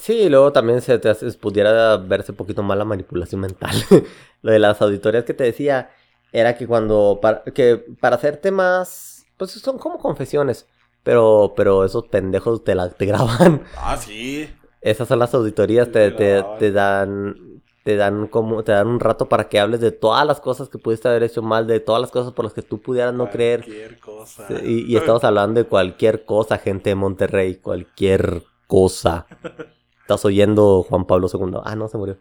[0.00, 3.70] Sí, y luego también se te hace- pudiera verse un poquito más la manipulación mental.
[4.42, 5.90] Lo de las auditorías que te decía
[6.32, 10.66] era que cuando para, que para hacerte más pues son como confesiones,
[11.02, 13.62] pero pero esos pendejos te la te graban.
[13.76, 14.48] Ah, sí.
[14.80, 19.28] Esas son las auditorías te, Te te, dan te dan como te dan un rato
[19.28, 22.10] para que hables de todas las cosas que pudiste haber hecho mal, de todas las
[22.10, 23.64] cosas por las que tú pudieras no creer.
[23.64, 24.46] Cualquier cosa.
[24.62, 29.26] Y, y estamos hablando de cualquier cosa, gente de Monterrey, cualquier cosa.
[30.02, 31.60] Estás oyendo Juan Pablo II.
[31.64, 32.18] Ah, no, se murió.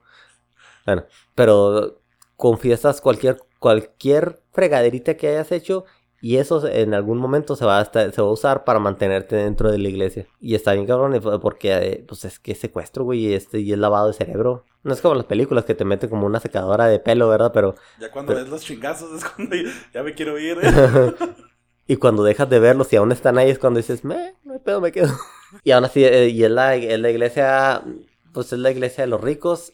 [0.86, 2.01] Bueno, pero
[2.38, 5.84] confiesas cualquier, cualquier fregaderita que hayas hecho
[6.21, 9.36] y eso en algún momento se va, a estar- se va a usar para mantenerte
[9.36, 10.26] dentro de la iglesia.
[10.39, 13.71] Y está bien cabrón porque eh, pues es que es secuestro, güey, y, este, y
[13.71, 14.65] es lavado de cerebro.
[14.84, 17.52] No es como las películas que te meten como una secadora de pelo, ¿verdad?
[17.54, 20.58] Pero Ya cuando ves los chingazos es cuando ya, ya me quiero ir.
[21.88, 24.60] y cuando dejas de verlos y aún están ahí es cuando dices, me, no hay
[24.60, 25.13] pedo, me quedo.
[25.63, 27.84] y aún así, eh, y es la, es la iglesia,
[28.34, 29.71] pues es la iglesia de los ricos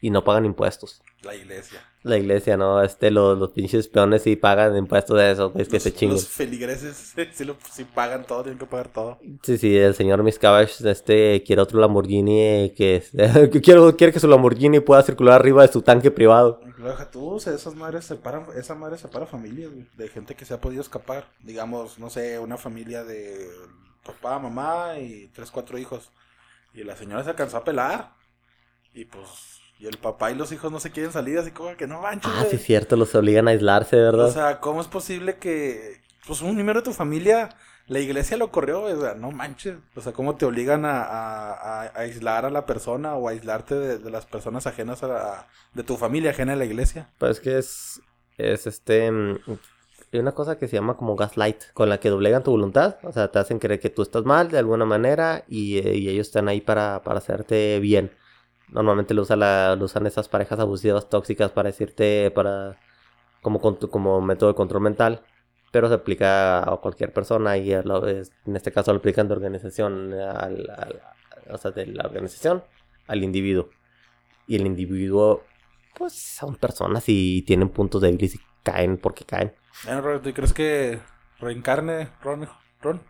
[0.00, 1.02] y no pagan impuestos.
[1.22, 1.80] La iglesia.
[2.02, 2.82] La iglesia, ¿no?
[2.82, 6.16] Este, los, los pinches peones sí pagan impuestos de eso, pues que los, se chinguen.
[6.16, 9.18] Los feligreses sí, lo- sí pagan todo, tienen que pagar todo.
[9.42, 13.04] Sí, sí, el señor Miscavige, este, quiere otro Lamborghini eh, que,
[13.52, 16.60] que quiere, quiere que su Lamborghini pueda circular arriba de su tanque privado.
[16.78, 20.60] Lo deja tú, esas madres separan, esa madre separa familias, de gente que se ha
[20.60, 21.28] podido escapar.
[21.40, 23.48] Digamos, no sé, una familia de
[24.04, 26.10] papá, mamá y tres, cuatro hijos.
[26.74, 28.12] Y la señora se alcanzó a pelar.
[28.94, 31.88] Y pues, y el papá y los hijos no se quieren salir, así como que
[31.88, 34.26] no manches, Ah, sí, es cierto, los obligan a aislarse, ¿verdad?
[34.28, 37.48] O sea, ¿cómo es posible que, pues, un miembro de tu familia,
[37.88, 38.82] la iglesia lo corrió?
[38.82, 39.74] O sea, no manches.
[39.96, 43.32] O sea, ¿cómo te obligan a, a- a- a aislar a la persona o a
[43.32, 47.10] aislarte de, de las personas ajenas a la, de tu familia ajena a la iglesia?
[47.18, 48.00] Pues que es,
[48.38, 49.38] es este, mm,
[50.12, 53.10] hay una cosa que se llama como gaslight, con la que doblegan tu voluntad, o
[53.12, 56.28] sea, te hacen creer que tú estás mal de alguna manera y, eh, y ellos
[56.28, 58.12] están ahí para, para hacerte bien.
[58.72, 62.78] Normalmente lo, usa la, lo usan esas parejas abusivas tóxicas para decirte, para,
[63.42, 65.22] como, como método de control mental.
[65.72, 69.34] pero se aplica a cualquier persona y a lo- en este caso lo aplican de
[69.34, 70.68] organización, al,
[71.50, 72.62] o sea, de la organización
[73.06, 73.70] al individuo.
[74.46, 75.44] Y el individuo,
[75.96, 79.54] pues son personas y tienen puntos débiles y caen porque caen.
[80.22, 81.00] ¿tú crees que
[81.40, 82.08] reencarne?
[82.22, 83.00] Ron?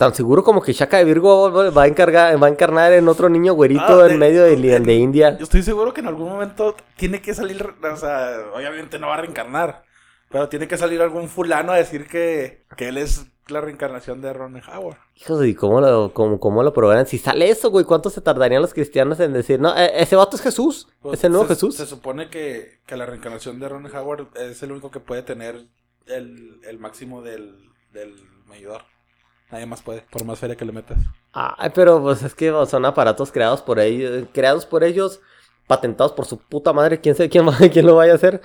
[0.00, 3.28] Tan seguro como que Shaka de Virgo va a, encargar, va a encarnar en otro
[3.28, 5.36] niño güerito Ah, de- en medio de, de- de India.
[5.36, 9.16] Yo estoy seguro que en algún momento tiene que salir, o sea, obviamente no va
[9.16, 9.82] a reencarnar,
[10.30, 14.32] pero tiene que salir algún fulano a decir que, que él es la reencarnación de
[14.32, 14.96] Ron Howard.
[15.16, 17.04] Hijos, ¿y cómo lo, cómo, cómo lo probarán?
[17.06, 20.34] Si sale eso, güey, ¿cuánto se tardarían los cristianos en decir, no, eh, ese vato
[20.36, 20.88] es Jesús?
[21.02, 21.74] Pues, ¿Es el nuevo se, Jesús?
[21.76, 25.66] Se supone que, que la reencarnación de Ron Howard es el único que puede tener
[26.06, 28.14] el, el máximo del, del
[28.48, 28.80] medidor.
[29.50, 30.98] Nadie más puede, por más feria que le metas.
[31.32, 35.20] Ay, pero pues es que son aparatos creados por ellos, creados por ellos,
[35.66, 38.40] patentados por su puta madre, quién sabe quién, quién lo vaya a hacer.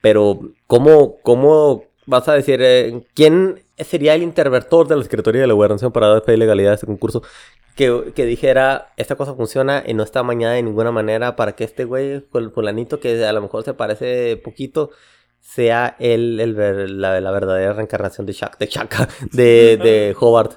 [0.00, 5.46] Pero, ¿cómo, cómo vas a decir, eh, quién sería el interventor de la Secretaría de
[5.46, 7.22] la Gobernación para dar fe y legalidad a este concurso?
[7.76, 11.62] Que, que dijera, esta cosa funciona y no está mañana de ninguna manera para que
[11.62, 14.90] este güey, el fulanito que a lo mejor se parece poquito,
[15.50, 20.52] sea él el, ver- la, la verdadera reencarnación de Shaka, de, Shaka, de, de Hobart.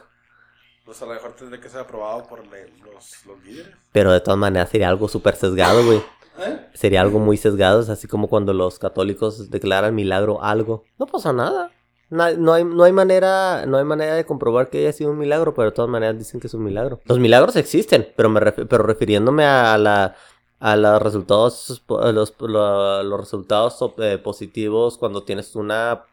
[0.86, 3.72] Pues a lo mejor tendría que ser aprobado por le- los, los líderes.
[3.94, 6.00] Pero de todas maneras sería algo súper sesgado, güey.
[6.40, 6.60] ¿Eh?
[6.74, 10.86] Sería algo muy sesgado, es así como cuando los católicos declaran milagro algo.
[11.00, 11.72] No pasa nada.
[12.10, 15.18] Na- No hay, no hay manera, no hay manera de comprobar que haya sido un
[15.20, 17.00] milagro, pero de todas maneras dicen que es un milagro.
[17.06, 20.16] Los milagros existen, pero me ref- pero refiriéndome a la
[20.62, 26.06] a los resultados a los, lo- los resultados eh, positivos cuando tienes una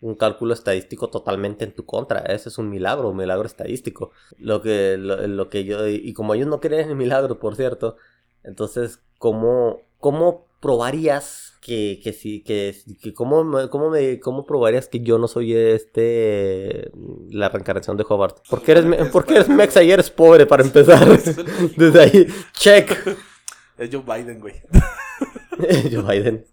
[0.00, 2.20] un cálculo estadístico totalmente en tu contra.
[2.20, 4.12] Ese es un milagro, un milagro estadístico.
[4.38, 7.96] Lo que, lo, lo que yo, y como ellos no creen en milagros, por cierto,
[8.44, 15.00] entonces, ¿cómo, cómo probarías que, que sí, que, que cómo, cómo, me, cómo probarías que
[15.00, 16.90] yo no soy este,
[17.30, 18.38] la reencarnación de Hobart?
[18.50, 21.08] Porque eres, porque eres mexa y eres pobre para empezar.
[21.76, 22.92] Desde ahí, check.
[23.78, 24.54] Es Joe Biden, güey.
[25.92, 26.46] Joe Biden.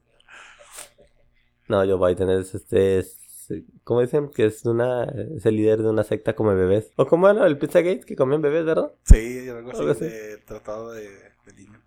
[1.68, 3.00] No, Joe Biden es este.
[3.00, 3.20] Es,
[3.84, 4.30] ¿Cómo dicen?
[4.30, 5.04] Que es una.
[5.04, 6.92] Es el líder de una secta come bebés.
[6.98, 8.92] O como era el Pizzagate que comían bebés, ¿verdad?
[9.04, 10.06] Sí, algo así así.
[10.06, 11.10] de tratado de,
[11.46, 11.82] de niño.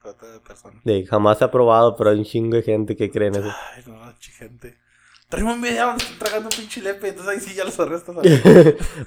[0.00, 0.84] Trata de personas.
[0.84, 3.50] De jamás se ha probado, pero hay un chingo de gente que cree en eso.
[3.74, 4.85] Ay, no, gente.
[5.28, 7.08] Traeme un video donde están tragando un pinche lepe.
[7.08, 8.14] Entonces ahí sí ya los arrestas.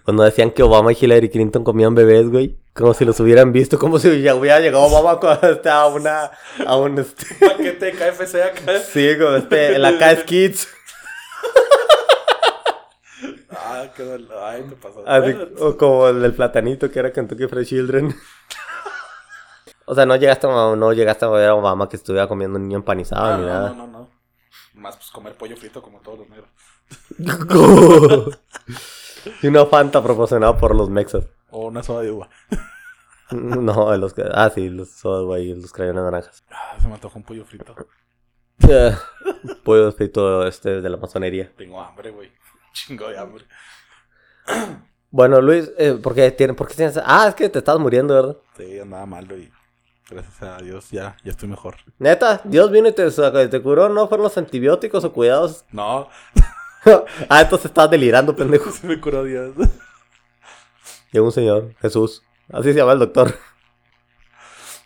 [0.03, 2.57] Cuando decían que Obama y Hillary Clinton comían bebés, güey.
[2.73, 6.31] Como si los hubieran visto, como si ya hubiera llegado Obama este, a una.
[6.65, 6.99] A un.
[6.99, 8.79] Este, paquete de KFC acá.
[8.79, 9.79] sí, como este.
[9.79, 10.67] La K Kids.
[13.51, 15.03] Ah, qué dol- Ay, me pasó.
[15.07, 18.15] Así, o como el del platanito que era Kentucky Fried Children.
[19.85, 22.63] o sea, no llegaste a, no llegaste a ver a Obama que estuviera comiendo un
[22.67, 23.69] niño empanizado ah, ni no, nada.
[23.69, 24.18] no, no, no.
[24.79, 26.49] Más pues comer pollo frito como todos los negros.
[29.41, 31.25] y una Fanta proporcionada por los mexas.
[31.51, 32.29] O una soda de uva.
[33.31, 36.43] No, los ah, sí, los sodas, güey, los crayones naranjas.
[36.49, 37.75] Ah, se me antojó un pollo frito.
[38.67, 38.91] Eh,
[39.63, 41.53] Pollo frito este de la masonería.
[41.55, 42.31] Tengo hambre, güey.
[42.73, 43.45] Chingo de hambre.
[45.11, 46.99] Bueno, Luis, eh, ¿por qué tiene- por qué tienes?
[47.03, 48.37] Ah, es que te estabas muriendo, ¿verdad?
[48.57, 49.51] Sí, andaba malo y
[50.09, 51.75] gracias a Dios ya, ya estoy mejor.
[51.97, 54.07] Neta, Dios vino y te, te curó, ¿no?
[54.07, 55.65] Fueron los antibióticos o cuidados.
[55.71, 56.09] No,
[57.29, 58.71] ah, entonces estabas delirando, pendejo.
[58.71, 59.53] se me curó Dios.
[61.11, 62.23] Llegó un señor, Jesús.
[62.51, 63.35] Así se llama el doctor.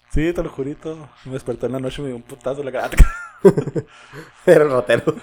[0.09, 1.09] Sí, te lo jurito.
[1.26, 2.89] Me desperté en la noche y me dio un putazo en la cara.
[4.45, 5.15] Era el ratero.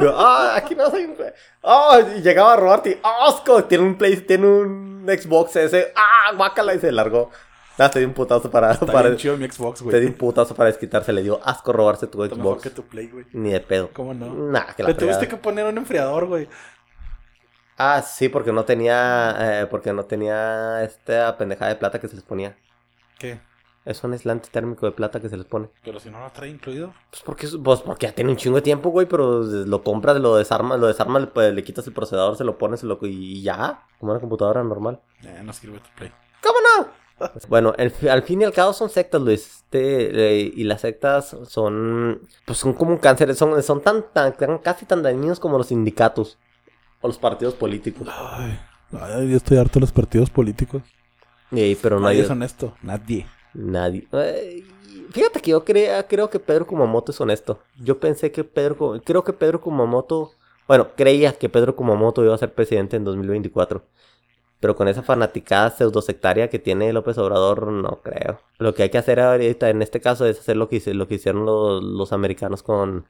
[0.00, 1.16] Ah, aquí no soy un...
[1.62, 3.00] Ah, y llegaba a robarte.
[3.02, 3.64] ¡Ah, asco!
[3.64, 5.92] Tiene un Play, tiene un Xbox ese.
[5.96, 6.74] ¡Ah, guácala!
[6.74, 7.30] Y se largó.
[7.78, 8.72] Nada, te di un putazo para...
[8.72, 9.92] Está para bien chido mi Xbox, güey.
[9.92, 11.12] te di un putazo para desquitarse.
[11.12, 12.62] Le dio asco robarse tu Está mejor Xbox.
[12.64, 13.24] que tu Play, güey.
[13.32, 13.90] Ni de pedo.
[13.92, 14.34] ¿Cómo no?
[14.34, 16.48] Nah, que la Le tuviste que poner un enfriador, güey.
[17.76, 19.36] Ah, sí, porque no tenía...
[19.62, 22.56] eh, porque no tenía esta pendejada de plata que se les ponía.
[23.18, 23.40] ¿Qué?
[23.84, 25.70] Es un aislante térmico de plata que se les pone.
[25.84, 26.92] Pero si no lo trae incluido.
[27.10, 30.36] Pues porque, pues porque ya tiene un chingo de tiempo, güey, pero lo compras, lo
[30.36, 33.40] desarmas, lo desarmas, le, pues, le quitas el procesador, se lo pones se lo, y
[33.40, 35.00] ya, como una computadora normal.
[35.22, 36.12] Eh, no sirve tu Play.
[37.48, 39.46] Bueno, el- al fin y al cabo son sectas, Luis.
[39.68, 44.34] Este, eh, y las sectas son, pues son como un cáncer, son, son tan, tan,
[44.36, 46.38] tan- casi tan dañinos como los sindicatos
[47.00, 48.08] o los partidos políticos.
[48.10, 48.58] Ay,
[48.92, 50.82] ay, yo estoy harto de los partidos políticos.
[51.82, 52.74] Pero Nadie es honesto.
[52.82, 53.26] Nadie.
[53.54, 54.06] nadie.
[55.10, 57.60] Fíjate que yo crea- creo que Pedro Kumamoto es honesto.
[57.80, 60.32] Yo pensé que Pedro, creo que Pedro Kumamoto,
[60.66, 63.82] bueno, creía que Pedro Kumamoto iba a ser presidente en 2024.
[64.60, 68.40] Pero con esa fanaticada pseudosectaria que tiene López Obrador, no creo.
[68.58, 71.06] Lo que hay que hacer ahorita en este caso es hacer lo que, hice- lo
[71.08, 73.06] que hicieron los, los americanos con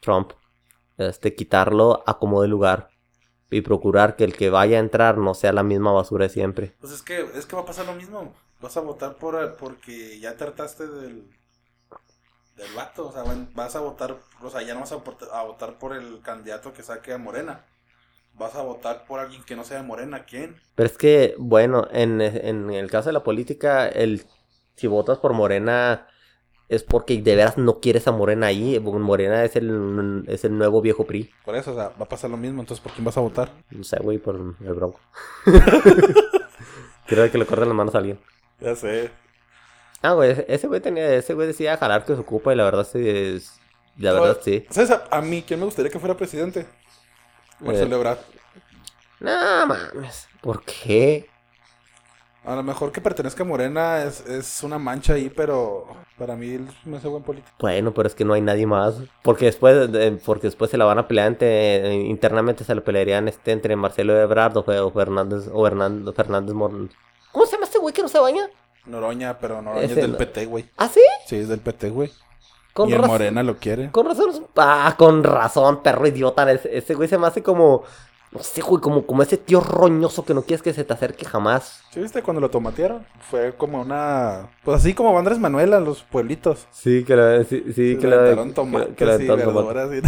[0.00, 0.32] Trump.
[0.98, 2.90] Este, quitarlo a como de lugar.
[3.50, 6.76] y procurar que el que vaya a entrar no sea la misma basura de siempre.
[6.80, 8.34] Pues es que, es que va a pasar lo mismo.
[8.60, 11.30] Vas a votar por porque ya trataste del,
[12.56, 13.08] del vato.
[13.08, 13.24] O sea,
[13.54, 14.96] vas a votar, o sea, ya no vas a,
[15.38, 17.64] a votar por el candidato que saque a Morena.
[18.40, 20.24] Vas a votar por alguien que no sea de Morena.
[20.24, 20.56] ¿Quién?
[20.74, 24.24] Pero es que, bueno, en, en el caso de la política, el
[24.76, 26.08] si votas por Morena
[26.70, 28.80] es porque de veras no quieres a Morena ahí.
[28.80, 31.30] Morena es el, es el nuevo viejo PRI.
[31.44, 32.60] Por eso, o sea, va a pasar lo mismo.
[32.60, 33.50] Entonces, ¿por quién vas a votar?
[33.70, 35.00] No sé, güey, por el Bronco.
[37.06, 38.18] Quiero que le corten las manos a alguien.
[38.58, 39.10] Ya sé.
[40.00, 42.88] Ah, güey, ese güey tenía, ese güey decía jalar que se ocupa y la verdad
[42.90, 43.60] sí es,
[43.98, 44.64] la verdad sí.
[44.70, 46.64] ¿Sabes a, mí quién me gustaría que fuera presidente?
[47.60, 48.18] Marcelo eh, Ebrard.
[49.20, 51.28] No mames, ¿por qué?
[52.44, 55.86] A lo mejor que pertenezca a Morena es, es una mancha ahí, pero
[56.16, 57.54] para mí me hace buen político.
[57.58, 58.94] Bueno, pero es que no hay nadie más.
[59.22, 59.90] Porque después,
[60.24, 64.56] porque después se la van a pelear internamente se la pelearían este entre Marcelo Ebrard
[64.56, 66.88] o, Fernández o Hernando, Fernández Moreno.
[67.30, 68.48] ¿Cómo se llama este güey que no se baña?
[68.86, 70.64] Noroña, pero Noroña es del PT, güey.
[70.78, 71.02] ¿Ah, sí?
[71.26, 72.10] Sí, es del PT, güey.
[72.84, 73.90] Con y Morena lo quiere.
[73.90, 74.46] Con razón.
[74.56, 76.50] Ah, con razón, perro idiota.
[76.50, 77.84] ese güey se me hace como
[78.32, 81.24] no sé, güey, como, como ese tío roñoso que no quieres que se te acerque
[81.24, 81.82] jamás.
[81.90, 83.04] ¿Sí viste cuando lo tomatearon?
[83.28, 84.50] Fue como una...
[84.62, 86.68] Pues así como Andrés Manuel en los pueblitos.
[86.70, 87.42] Sí, que la...
[87.42, 88.36] Sí, sí que, la...
[88.54, 90.00] Tomates que, la y verduras y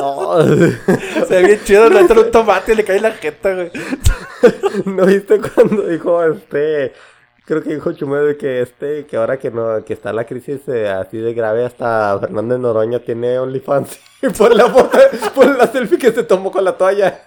[0.00, 0.42] oh.
[1.28, 3.70] Se ve bien chido le un tomate y le cae la jeta, güey.
[4.86, 6.94] ¿No viste cuando dijo este
[7.44, 10.88] creo que dijo Chumeo que este, que ahora que no, que está la crisis eh,
[10.88, 13.98] así de grave, hasta Fernández Noroña tiene OnlyFans.
[14.38, 14.98] Por la foto,
[15.34, 17.22] por la selfie que se tomó con la toalla.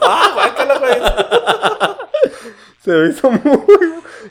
[0.00, 0.30] ¡Ah,
[0.78, 0.90] güey!
[2.80, 3.62] Se me hizo muy.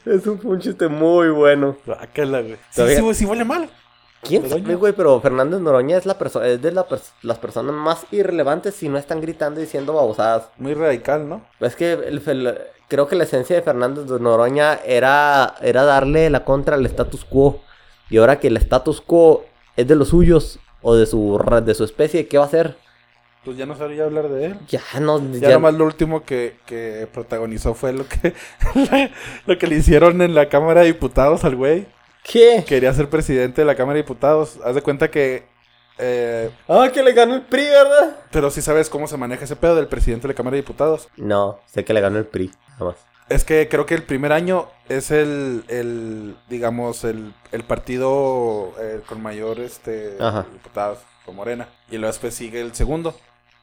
[0.06, 1.78] Es un, chiste muy bueno.
[1.86, 2.58] Bácala, güey.
[2.72, 3.70] Sí, sí, huele mal.
[4.22, 4.94] ¿Quién sabe, güey?
[4.94, 9.60] Pero Fernández Noroña es, la es de las personas más irrelevantes si no están gritando
[9.60, 10.50] y diciendo babosadas.
[10.58, 11.46] Muy radical, ¿no?
[11.60, 12.22] Es que el,
[12.90, 17.24] creo que la esencia de Fernández de Noroña era, era darle la contra al status
[17.24, 17.62] quo.
[18.10, 19.46] Y ahora que el status quo
[19.78, 22.76] es de los suyos o de su, de su especie, ¿qué va a hacer?
[23.46, 24.58] Pues ya no sabía hablar de él.
[24.68, 25.22] Ya no.
[25.34, 28.34] Ya, nomás lo último que, que protagonizó fue lo que,
[29.46, 31.86] lo que le hicieron en la Cámara de Diputados al güey.
[32.24, 32.66] ¿Qué?
[32.68, 34.60] Quería ser presidente de la Cámara de Diputados.
[34.66, 35.46] Haz de cuenta que
[36.00, 38.18] eh, ah, que le ganó el PRI, ¿verdad?
[38.32, 41.10] Pero sí sabes cómo se maneja ese pedo del presidente de la Cámara de Diputados.
[41.18, 42.95] No, sé que le ganó el PRI, nada más.
[43.28, 49.02] Es que creo que el primer año es el, el digamos, el, el partido eh,
[49.08, 50.18] con mayor este,
[50.52, 51.68] diputados, con Morena.
[51.91, 53.16] Y luego después sigue el segundo.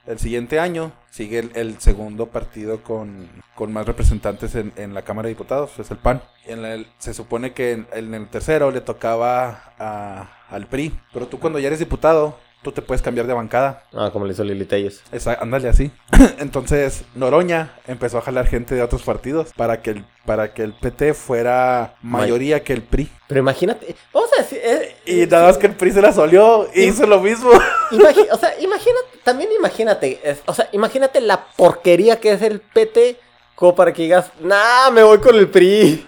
[0.07, 3.29] El siguiente año sigue el, segundo partido con,
[3.69, 6.23] más representantes en, la Cámara de Diputados, es el PAN.
[6.47, 10.93] Y en el, se supone que en, el tercero le tocaba al PRI.
[11.13, 13.85] Pero tú cuando ya eres diputado, tú te puedes cambiar de bancada.
[13.95, 15.03] Ah, como le hizo Lili Telles.
[15.41, 15.91] Ándale así.
[16.39, 20.73] Entonces, Noroña empezó a jalar gente de otros partidos para que el, para que el
[20.73, 23.09] PT fuera mayoría que el PRI.
[23.29, 24.61] Pero imagínate, vamos a decir...
[24.63, 27.51] Eh, y nada más que el PRI se la solió y hizo lo mismo.
[28.31, 33.17] o sea, imagínate, también imagínate, o sea, imagínate la porquería que es el PT
[33.55, 36.07] como para que digas, nah, me voy con el PRI.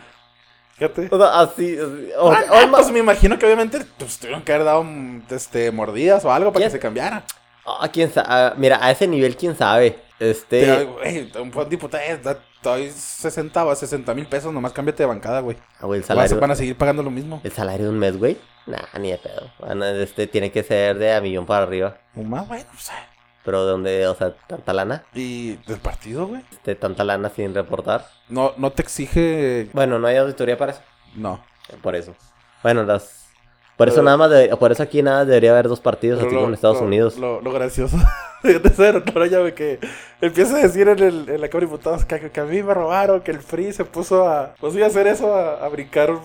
[0.78, 1.08] Fíjate.
[1.10, 1.76] O sea, así.
[2.18, 4.86] O, ah, ah, pues me imagino que obviamente pues, tuvieron que haber dado
[5.30, 7.24] este, mordidas o algo para que se cambiara.
[7.66, 8.26] Ah, quién sabe.
[8.30, 9.98] Ah, mira, a ese nivel, quién sabe.
[10.20, 10.62] Este.
[10.62, 15.56] Pero, güey, un diputado, estoy 60 o 60 mil pesos, nomás cámbiate de bancada, güey.
[15.80, 16.38] Ah, güey, el salario.
[16.38, 17.40] Van a seguir pagando lo mismo.
[17.42, 18.38] ¿El salario de un mes, güey?
[18.66, 19.50] Nah, ni de pedo.
[20.00, 21.98] Este tiene que ser de a millón para arriba.
[22.14, 22.90] Un más, bueno, pues.
[23.48, 25.04] Pero de dónde, o sea, tanta lana.
[25.14, 26.42] ¿Y del partido, güey?
[26.66, 28.04] De tanta lana sin reportar.
[28.28, 29.70] No, no te exige.
[29.72, 30.82] Bueno, no hay auditoría para eso.
[31.14, 31.42] No.
[31.80, 32.14] Por eso.
[32.62, 33.30] Bueno, las.
[33.78, 36.52] Por eso nada más, por eso aquí nada debería haber dos partidos, así como en
[36.52, 37.16] Estados Unidos.
[37.16, 37.96] Lo, lo gracioso
[38.42, 39.78] de ser, ya que
[40.20, 43.22] empieza a decir en, el, en la Cámara de Diputados que, a mí me robaron,
[43.22, 46.18] que el PRI se puso a, pues iba a hacer eso, a, brincar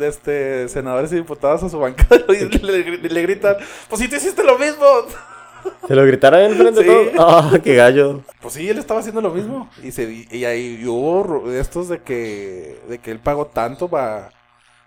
[0.00, 3.54] este, senadores y diputados a su bancada y le, le gritan,
[3.88, 4.84] pues si tú hiciste lo mismo.
[5.86, 7.08] ¿Se lo gritaron en frente de todos?
[7.18, 8.22] ¡Ah, qué gallo!
[8.40, 9.70] Pues sí, él estaba haciendo lo mismo.
[9.82, 14.30] Y, se, y ahí hubo estos de que, de que él pagó tanto para...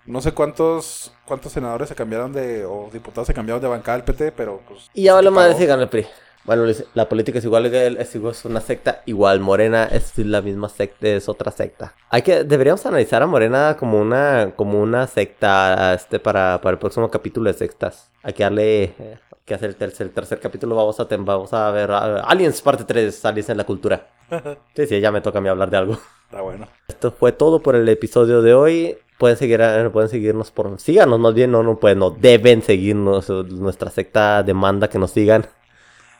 [0.04, 2.64] No sé cuántos cuántos senadores se cambiaron de...
[2.64, 4.90] o diputados se cambiaron de bancada al PT, pero pues...
[4.94, 6.06] Y ahora madre si gana el PRI.
[6.44, 6.64] Bueno,
[6.94, 9.38] la política es igual, es, igual, es una secta igual.
[9.38, 11.94] Morena es la misma secta, es otra secta.
[12.10, 16.78] Hay que, deberíamos analizar a Morena como una, como una secta, este, para, para el
[16.78, 18.10] próximo capítulo de sectas.
[18.24, 20.76] Hay que darle, eh, que hacer el tercer, tercer capítulo.
[20.76, 24.08] Vamos a, vamos a ver Aliens parte 3, Aliens en la cultura.
[24.74, 25.98] Sí, sí, ya me toca a mí hablar de algo.
[26.24, 26.66] Está bueno.
[26.88, 28.96] Esto fue todo por el episodio de hoy.
[29.18, 29.60] Pueden seguir,
[29.92, 33.28] pueden seguirnos por, síganos más bien, no, no pueden, no deben seguirnos.
[33.28, 35.46] Nuestra secta demanda que nos sigan.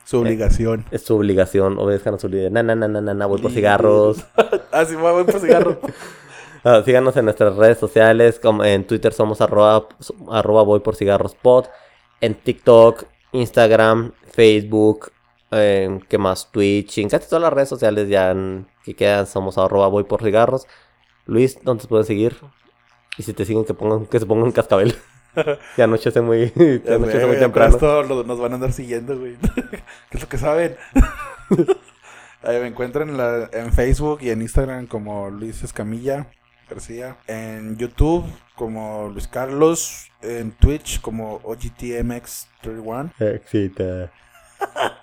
[0.05, 0.85] Su obligación.
[0.91, 2.53] Es su obligación, obedezcan a su líder.
[2.53, 4.25] Na, na, na, na, na, na, voy por cigarros.
[4.73, 5.79] ah, sí, voy por cigarros.
[6.65, 8.39] Ah, síganos en nuestras redes sociales.
[8.39, 9.89] Como en Twitter somos arroba,
[10.31, 11.65] arroba voy por cigarros pod.
[12.21, 13.03] En TikTok,
[13.33, 15.11] Instagram, Facebook,
[15.51, 16.51] eh, ¿qué más?
[16.53, 20.23] Twitch, en casi todas las redes sociales ya en- que quedan somos arroba voy por
[20.23, 20.67] cigarros.
[21.27, 22.37] Luis, ¿dónde te pueden seguir?
[23.19, 24.97] Y si te siguen, que, pongan, que se pongan cascabel.
[25.77, 26.53] ya anochece muy,
[26.85, 27.75] ya anochece sé, muy güey, temprano.
[27.75, 29.37] Esto nos van a andar siguiendo, güey.
[30.11, 30.77] ¿Qué es lo que saben?
[32.43, 36.27] Ahí me encuentran en, la- en Facebook y en Instagram como Luis Escamilla
[36.69, 37.17] García.
[37.29, 38.25] En YouTube
[38.57, 40.09] como Luis Carlos.
[40.21, 43.13] En Twitch como OGTMX31.
[43.19, 44.11] Éxito.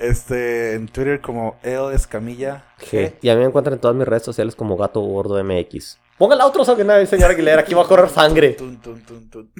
[0.00, 3.10] Este, en Twitter como El Escamilla Sí.
[3.20, 5.98] Y a mí me encuentran en todas mis redes sociales como Gato Gordo MX.
[6.16, 6.96] Ponga la otro, señora
[7.30, 8.50] Aguilera, aquí va a correr sangre.
[8.50, 9.50] Tun, tun, tun, tun.